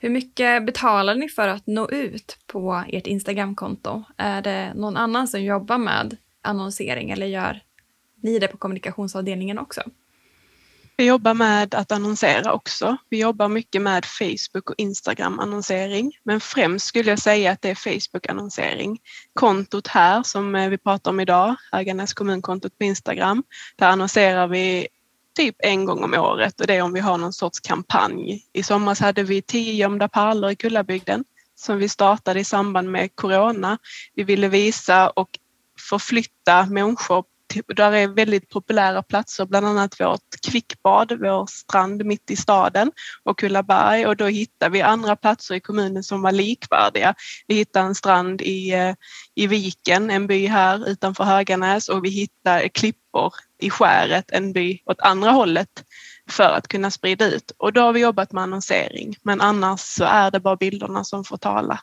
Hur 0.00 0.10
mycket 0.10 0.66
betalar 0.66 1.14
ni 1.14 1.28
för 1.28 1.48
att 1.48 1.66
nå 1.66 1.88
ut 1.88 2.38
på 2.46 2.84
ert 2.88 3.06
Instagramkonto? 3.06 4.04
Är 4.16 4.42
det 4.42 4.72
någon 4.74 4.96
annan 4.96 5.28
som 5.28 5.42
jobbar 5.42 5.78
med 5.78 6.16
annonsering 6.42 7.10
eller 7.10 7.26
gör 7.26 7.62
ni 8.22 8.38
det 8.38 8.48
på 8.48 8.56
kommunikationsavdelningen 8.56 9.58
också? 9.58 9.82
Vi 10.98 11.06
jobbar 11.06 11.34
med 11.34 11.74
att 11.74 11.92
annonsera 11.92 12.52
också. 12.52 12.96
Vi 13.08 13.20
jobbar 13.20 13.48
mycket 13.48 13.82
med 13.82 14.04
Facebook 14.04 14.70
och 14.70 14.74
Instagram 14.78 15.38
annonsering, 15.38 16.12
men 16.22 16.40
främst 16.40 16.86
skulle 16.86 17.10
jag 17.10 17.18
säga 17.18 17.50
att 17.50 17.62
det 17.62 17.70
är 17.70 17.74
Facebook 17.74 18.26
annonsering. 18.28 18.98
Kontot 19.34 19.86
här 19.86 20.22
som 20.22 20.54
eh, 20.54 20.68
vi 20.68 20.78
pratar 20.78 21.10
om 21.10 21.20
idag, 21.20 21.56
Höganäs 21.72 22.14
kommunkontot 22.14 22.78
på 22.78 22.84
Instagram, 22.84 23.42
där 23.76 23.86
annonserar 23.86 24.46
vi 24.46 24.88
typ 25.36 25.56
en 25.58 25.84
gång 25.84 26.04
om 26.04 26.14
året 26.14 26.60
och 26.60 26.66
det 26.66 26.74
är 26.74 26.82
om 26.82 26.92
vi 26.92 27.00
har 27.00 27.18
någon 27.18 27.32
sorts 27.32 27.60
kampanj. 27.60 28.44
I 28.52 28.62
somras 28.62 29.00
hade 29.00 29.22
vi 29.22 29.42
tio 29.42 29.72
gömda 29.72 30.08
pärlor 30.08 30.50
i 30.50 30.56
Kullabygden 30.56 31.24
som 31.54 31.78
vi 31.78 31.88
startade 31.88 32.40
i 32.40 32.44
samband 32.44 32.90
med 32.90 33.16
Corona. 33.16 33.78
Vi 34.14 34.22
ville 34.22 34.48
visa 34.48 35.10
och 35.10 35.38
förflytta 35.88 36.66
människor 36.66 37.24
Typ, 37.48 37.76
där 37.76 37.92
är 37.92 38.08
väldigt 38.08 38.48
populära 38.48 39.02
platser, 39.02 39.46
bland 39.46 39.66
annat 39.66 40.00
vårt 40.00 40.20
kvickbad, 40.48 41.12
vår 41.20 41.46
strand 41.46 42.04
mitt 42.04 42.30
i 42.30 42.36
staden 42.36 42.92
och 43.24 43.38
Kullaberg 43.38 44.06
och 44.06 44.16
då 44.16 44.26
hittade 44.26 44.72
vi 44.72 44.82
andra 44.82 45.16
platser 45.16 45.54
i 45.54 45.60
kommunen 45.60 46.02
som 46.02 46.22
var 46.22 46.32
likvärdiga. 46.32 47.14
Vi 47.46 47.54
hittade 47.54 47.86
en 47.86 47.94
strand 47.94 48.42
i, 48.42 48.70
eh, 48.72 48.94
i 49.34 49.46
Viken, 49.46 50.10
en 50.10 50.26
by 50.26 50.46
här 50.46 50.88
utanför 50.88 51.24
Höganäs 51.24 51.88
och 51.88 52.04
vi 52.04 52.10
hittade 52.10 52.68
klippor 52.68 53.32
i 53.60 53.70
skäret, 53.70 54.24
en 54.28 54.52
by 54.52 54.78
åt 54.86 55.00
andra 55.00 55.30
hållet 55.30 55.84
för 56.30 56.50
att 56.50 56.68
kunna 56.68 56.90
sprida 56.90 57.26
ut. 57.26 57.52
Och 57.58 57.72
då 57.72 57.80
har 57.80 57.92
vi 57.92 58.00
jobbat 58.00 58.32
med 58.32 58.42
annonsering, 58.42 59.16
men 59.22 59.40
annars 59.40 59.80
så 59.80 60.04
är 60.04 60.30
det 60.30 60.40
bara 60.40 60.56
bilderna 60.56 61.04
som 61.04 61.24
får 61.24 61.36
tala. 61.36 61.80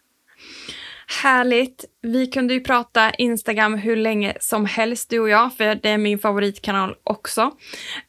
Härligt. 1.21 1.86
Vi 2.02 2.28
kunde 2.28 2.54
ju 2.54 2.62
prata 2.62 3.12
Instagram 3.12 3.73
hur 3.73 3.95
länge 3.95 4.38
som 4.39 4.65
helst 4.65 5.10
du 5.10 5.19
och 5.19 5.30
jag, 5.30 5.54
för 5.54 5.76
det 5.76 5.89
är 5.89 5.97
min 5.97 6.19
favoritkanal 6.19 6.95
också. 7.04 7.52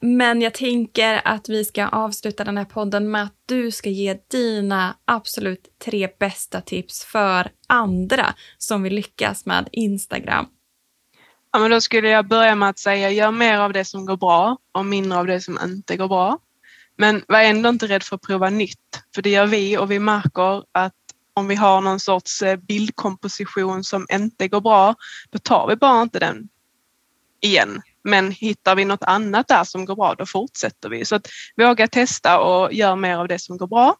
Men 0.00 0.42
jag 0.42 0.54
tänker 0.54 1.20
att 1.24 1.48
vi 1.48 1.64
ska 1.64 1.88
avsluta 1.88 2.44
den 2.44 2.56
här 2.56 2.64
podden 2.64 3.10
med 3.10 3.22
att 3.22 3.34
du 3.46 3.70
ska 3.70 3.90
ge 3.90 4.16
dina 4.30 4.96
absolut 5.04 5.78
tre 5.84 6.08
bästa 6.18 6.60
tips 6.60 7.04
för 7.04 7.50
andra 7.66 8.34
som 8.58 8.82
vill 8.82 8.94
lyckas 8.94 9.46
med 9.46 9.68
Instagram. 9.72 10.46
Ja, 11.52 11.58
men 11.58 11.70
då 11.70 11.80
skulle 11.80 12.08
jag 12.08 12.28
börja 12.28 12.54
med 12.54 12.68
att 12.68 12.78
säga 12.78 13.10
gör 13.10 13.30
mer 13.30 13.58
av 13.58 13.72
det 13.72 13.84
som 13.84 14.06
går 14.06 14.16
bra 14.16 14.58
och 14.72 14.86
mindre 14.86 15.18
av 15.18 15.26
det 15.26 15.40
som 15.40 15.58
inte 15.64 15.96
går 15.96 16.08
bra. 16.08 16.38
Men 16.96 17.22
var 17.28 17.40
ändå 17.40 17.68
inte 17.68 17.86
rädd 17.86 18.02
för 18.02 18.16
att 18.16 18.22
prova 18.22 18.50
nytt, 18.50 19.02
för 19.14 19.22
det 19.22 19.30
gör 19.30 19.46
vi 19.46 19.78
och 19.78 19.90
vi 19.90 19.98
märker 19.98 20.62
att 20.72 20.92
om 21.34 21.48
vi 21.48 21.54
har 21.54 21.80
någon 21.80 22.00
sorts 22.00 22.42
eh, 22.42 22.56
bildkomposition 22.56 23.84
som 23.84 24.06
inte 24.12 24.48
går 24.48 24.60
bra, 24.60 24.94
då 25.30 25.38
tar 25.38 25.66
vi 25.68 25.76
bara 25.76 26.02
inte 26.02 26.18
den 26.18 26.48
igen. 27.40 27.82
Men 28.06 28.30
hittar 28.30 28.76
vi 28.76 28.84
något 28.84 29.02
annat 29.02 29.48
där 29.48 29.64
som 29.64 29.84
går 29.84 29.96
bra, 29.96 30.14
då 30.14 30.26
fortsätter 30.26 30.88
vi. 30.88 31.04
Så 31.04 31.14
att 31.16 31.28
våga 31.56 31.86
testa 31.86 32.40
och 32.40 32.72
gör 32.72 32.96
mer 32.96 33.16
av 33.16 33.28
det 33.28 33.38
som 33.38 33.56
går 33.56 33.66
bra. 33.66 33.96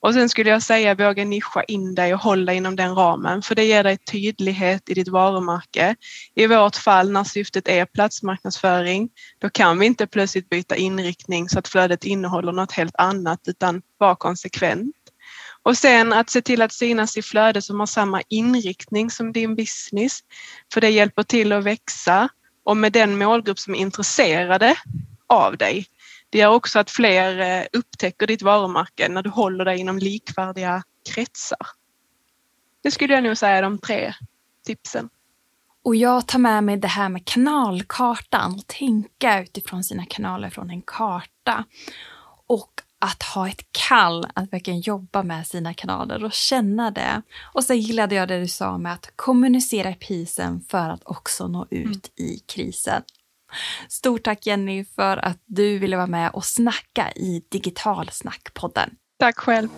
Och 0.00 0.14
sen 0.14 0.28
skulle 0.28 0.50
jag 0.50 0.62
säga 0.62 0.94
våga 0.94 1.24
nischa 1.24 1.62
in 1.62 1.94
dig 1.94 2.14
och 2.14 2.20
hålla 2.20 2.52
inom 2.52 2.76
den 2.76 2.94
ramen, 2.94 3.42
för 3.42 3.54
det 3.54 3.64
ger 3.64 3.84
dig 3.84 3.96
tydlighet 3.96 4.88
i 4.88 4.94
ditt 4.94 5.08
varumärke. 5.08 5.96
I 6.34 6.46
vårt 6.46 6.76
fall 6.76 7.10
när 7.10 7.24
syftet 7.24 7.68
är 7.68 7.84
platsmarknadsföring, 7.84 9.08
då 9.38 9.50
kan 9.50 9.78
vi 9.78 9.86
inte 9.86 10.06
plötsligt 10.06 10.48
byta 10.48 10.76
inriktning 10.76 11.48
så 11.48 11.58
att 11.58 11.68
flödet 11.68 12.04
innehåller 12.04 12.52
något 12.52 12.72
helt 12.72 12.96
annat, 12.98 13.40
utan 13.46 13.82
vara 13.98 14.16
konsekvent. 14.16 15.03
Och 15.64 15.78
sen 15.78 16.12
att 16.12 16.30
se 16.30 16.42
till 16.42 16.62
att 16.62 16.72
synas 16.72 17.16
i 17.16 17.22
flöde 17.22 17.62
som 17.62 17.80
har 17.80 17.86
samma 17.86 18.22
inriktning 18.28 19.10
som 19.10 19.32
din 19.32 19.56
business, 19.56 20.20
för 20.72 20.80
det 20.80 20.90
hjälper 20.90 21.22
till 21.22 21.52
att 21.52 21.64
växa 21.64 22.28
och 22.64 22.76
med 22.76 22.92
den 22.92 23.18
målgrupp 23.18 23.58
som 23.58 23.74
är 23.74 23.78
intresserade 23.78 24.76
av 25.26 25.56
dig. 25.56 25.86
Det 26.30 26.38
gör 26.38 26.48
också 26.48 26.78
att 26.78 26.90
fler 26.90 27.40
eh, 27.40 27.66
upptäcker 27.72 28.26
ditt 28.26 28.42
varumärke 28.42 29.08
när 29.08 29.22
du 29.22 29.30
håller 29.30 29.64
dig 29.64 29.80
inom 29.80 29.98
likvärdiga 29.98 30.82
kretsar. 31.14 31.66
Det 32.82 32.90
skulle 32.90 33.14
jag 33.14 33.24
nog 33.24 33.36
säga 33.36 33.56
är 33.56 33.62
de 33.62 33.78
tre 33.78 34.14
tipsen. 34.66 35.08
Och 35.84 35.96
jag 35.96 36.26
tar 36.26 36.38
med 36.38 36.64
mig 36.64 36.76
det 36.76 36.88
här 36.88 37.08
med 37.08 37.24
kanalkartan 37.24 38.54
och 38.54 38.66
tänka 38.66 39.42
utifrån 39.42 39.84
sina 39.84 40.06
kanaler 40.06 40.50
från 40.50 40.70
en 40.70 40.82
karta. 40.82 41.64
Och 42.46 42.70
att 43.04 43.22
ha 43.22 43.48
ett 43.48 43.66
kall 43.70 44.26
att 44.34 44.52
verkligen 44.52 44.80
jobba 44.80 45.22
med 45.22 45.46
sina 45.46 45.74
kanaler 45.74 46.24
och 46.24 46.32
känna 46.32 46.90
det. 46.90 47.22
Och 47.54 47.64
så 47.64 47.74
gillade 47.74 48.14
jag 48.14 48.28
det 48.28 48.40
du 48.40 48.48
sa 48.48 48.78
med 48.78 48.92
att 48.92 49.12
kommunicera 49.16 49.90
i 49.90 49.94
pisen 49.94 50.60
för 50.68 50.88
att 50.90 51.02
också 51.04 51.48
nå 51.48 51.66
ut 51.70 51.86
mm. 51.86 52.00
i 52.16 52.38
krisen. 52.46 53.02
Stort 53.88 54.22
tack 54.22 54.46
Jenny 54.46 54.84
för 54.84 55.16
att 55.16 55.42
du 55.46 55.78
ville 55.78 55.96
vara 55.96 56.06
med 56.06 56.30
och 56.30 56.44
snacka 56.44 57.12
i 57.16 57.42
Digital 57.48 58.10
Snackpodden. 58.12 58.90
Tack 59.18 59.38
själv. 59.38 59.68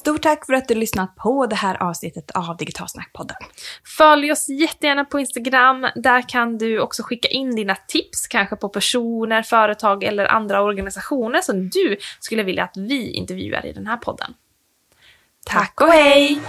Stort 0.00 0.22
tack 0.22 0.46
för 0.46 0.52
att 0.52 0.68
du 0.68 0.74
lyssnat 0.74 1.16
på 1.16 1.46
det 1.46 1.56
här 1.56 1.82
avsnittet 1.82 2.30
av 2.30 2.56
Digitalsnackpodden. 2.56 3.36
Följ 3.98 4.32
oss 4.32 4.48
jättegärna 4.48 5.04
på 5.04 5.20
Instagram. 5.20 5.86
Där 5.94 6.28
kan 6.28 6.58
du 6.58 6.80
också 6.80 7.02
skicka 7.02 7.28
in 7.28 7.56
dina 7.56 7.76
tips, 7.76 8.26
kanske 8.26 8.56
på 8.56 8.68
personer, 8.68 9.42
företag 9.42 10.04
eller 10.04 10.24
andra 10.24 10.62
organisationer 10.62 11.40
som 11.40 11.68
du 11.68 11.96
skulle 12.20 12.42
vilja 12.42 12.64
att 12.64 12.76
vi 12.76 13.10
intervjuar 13.10 13.66
i 13.66 13.72
den 13.72 13.86
här 13.86 13.96
podden. 13.96 14.34
Tack 15.46 15.80
och 15.80 15.88
hej! 15.88 16.40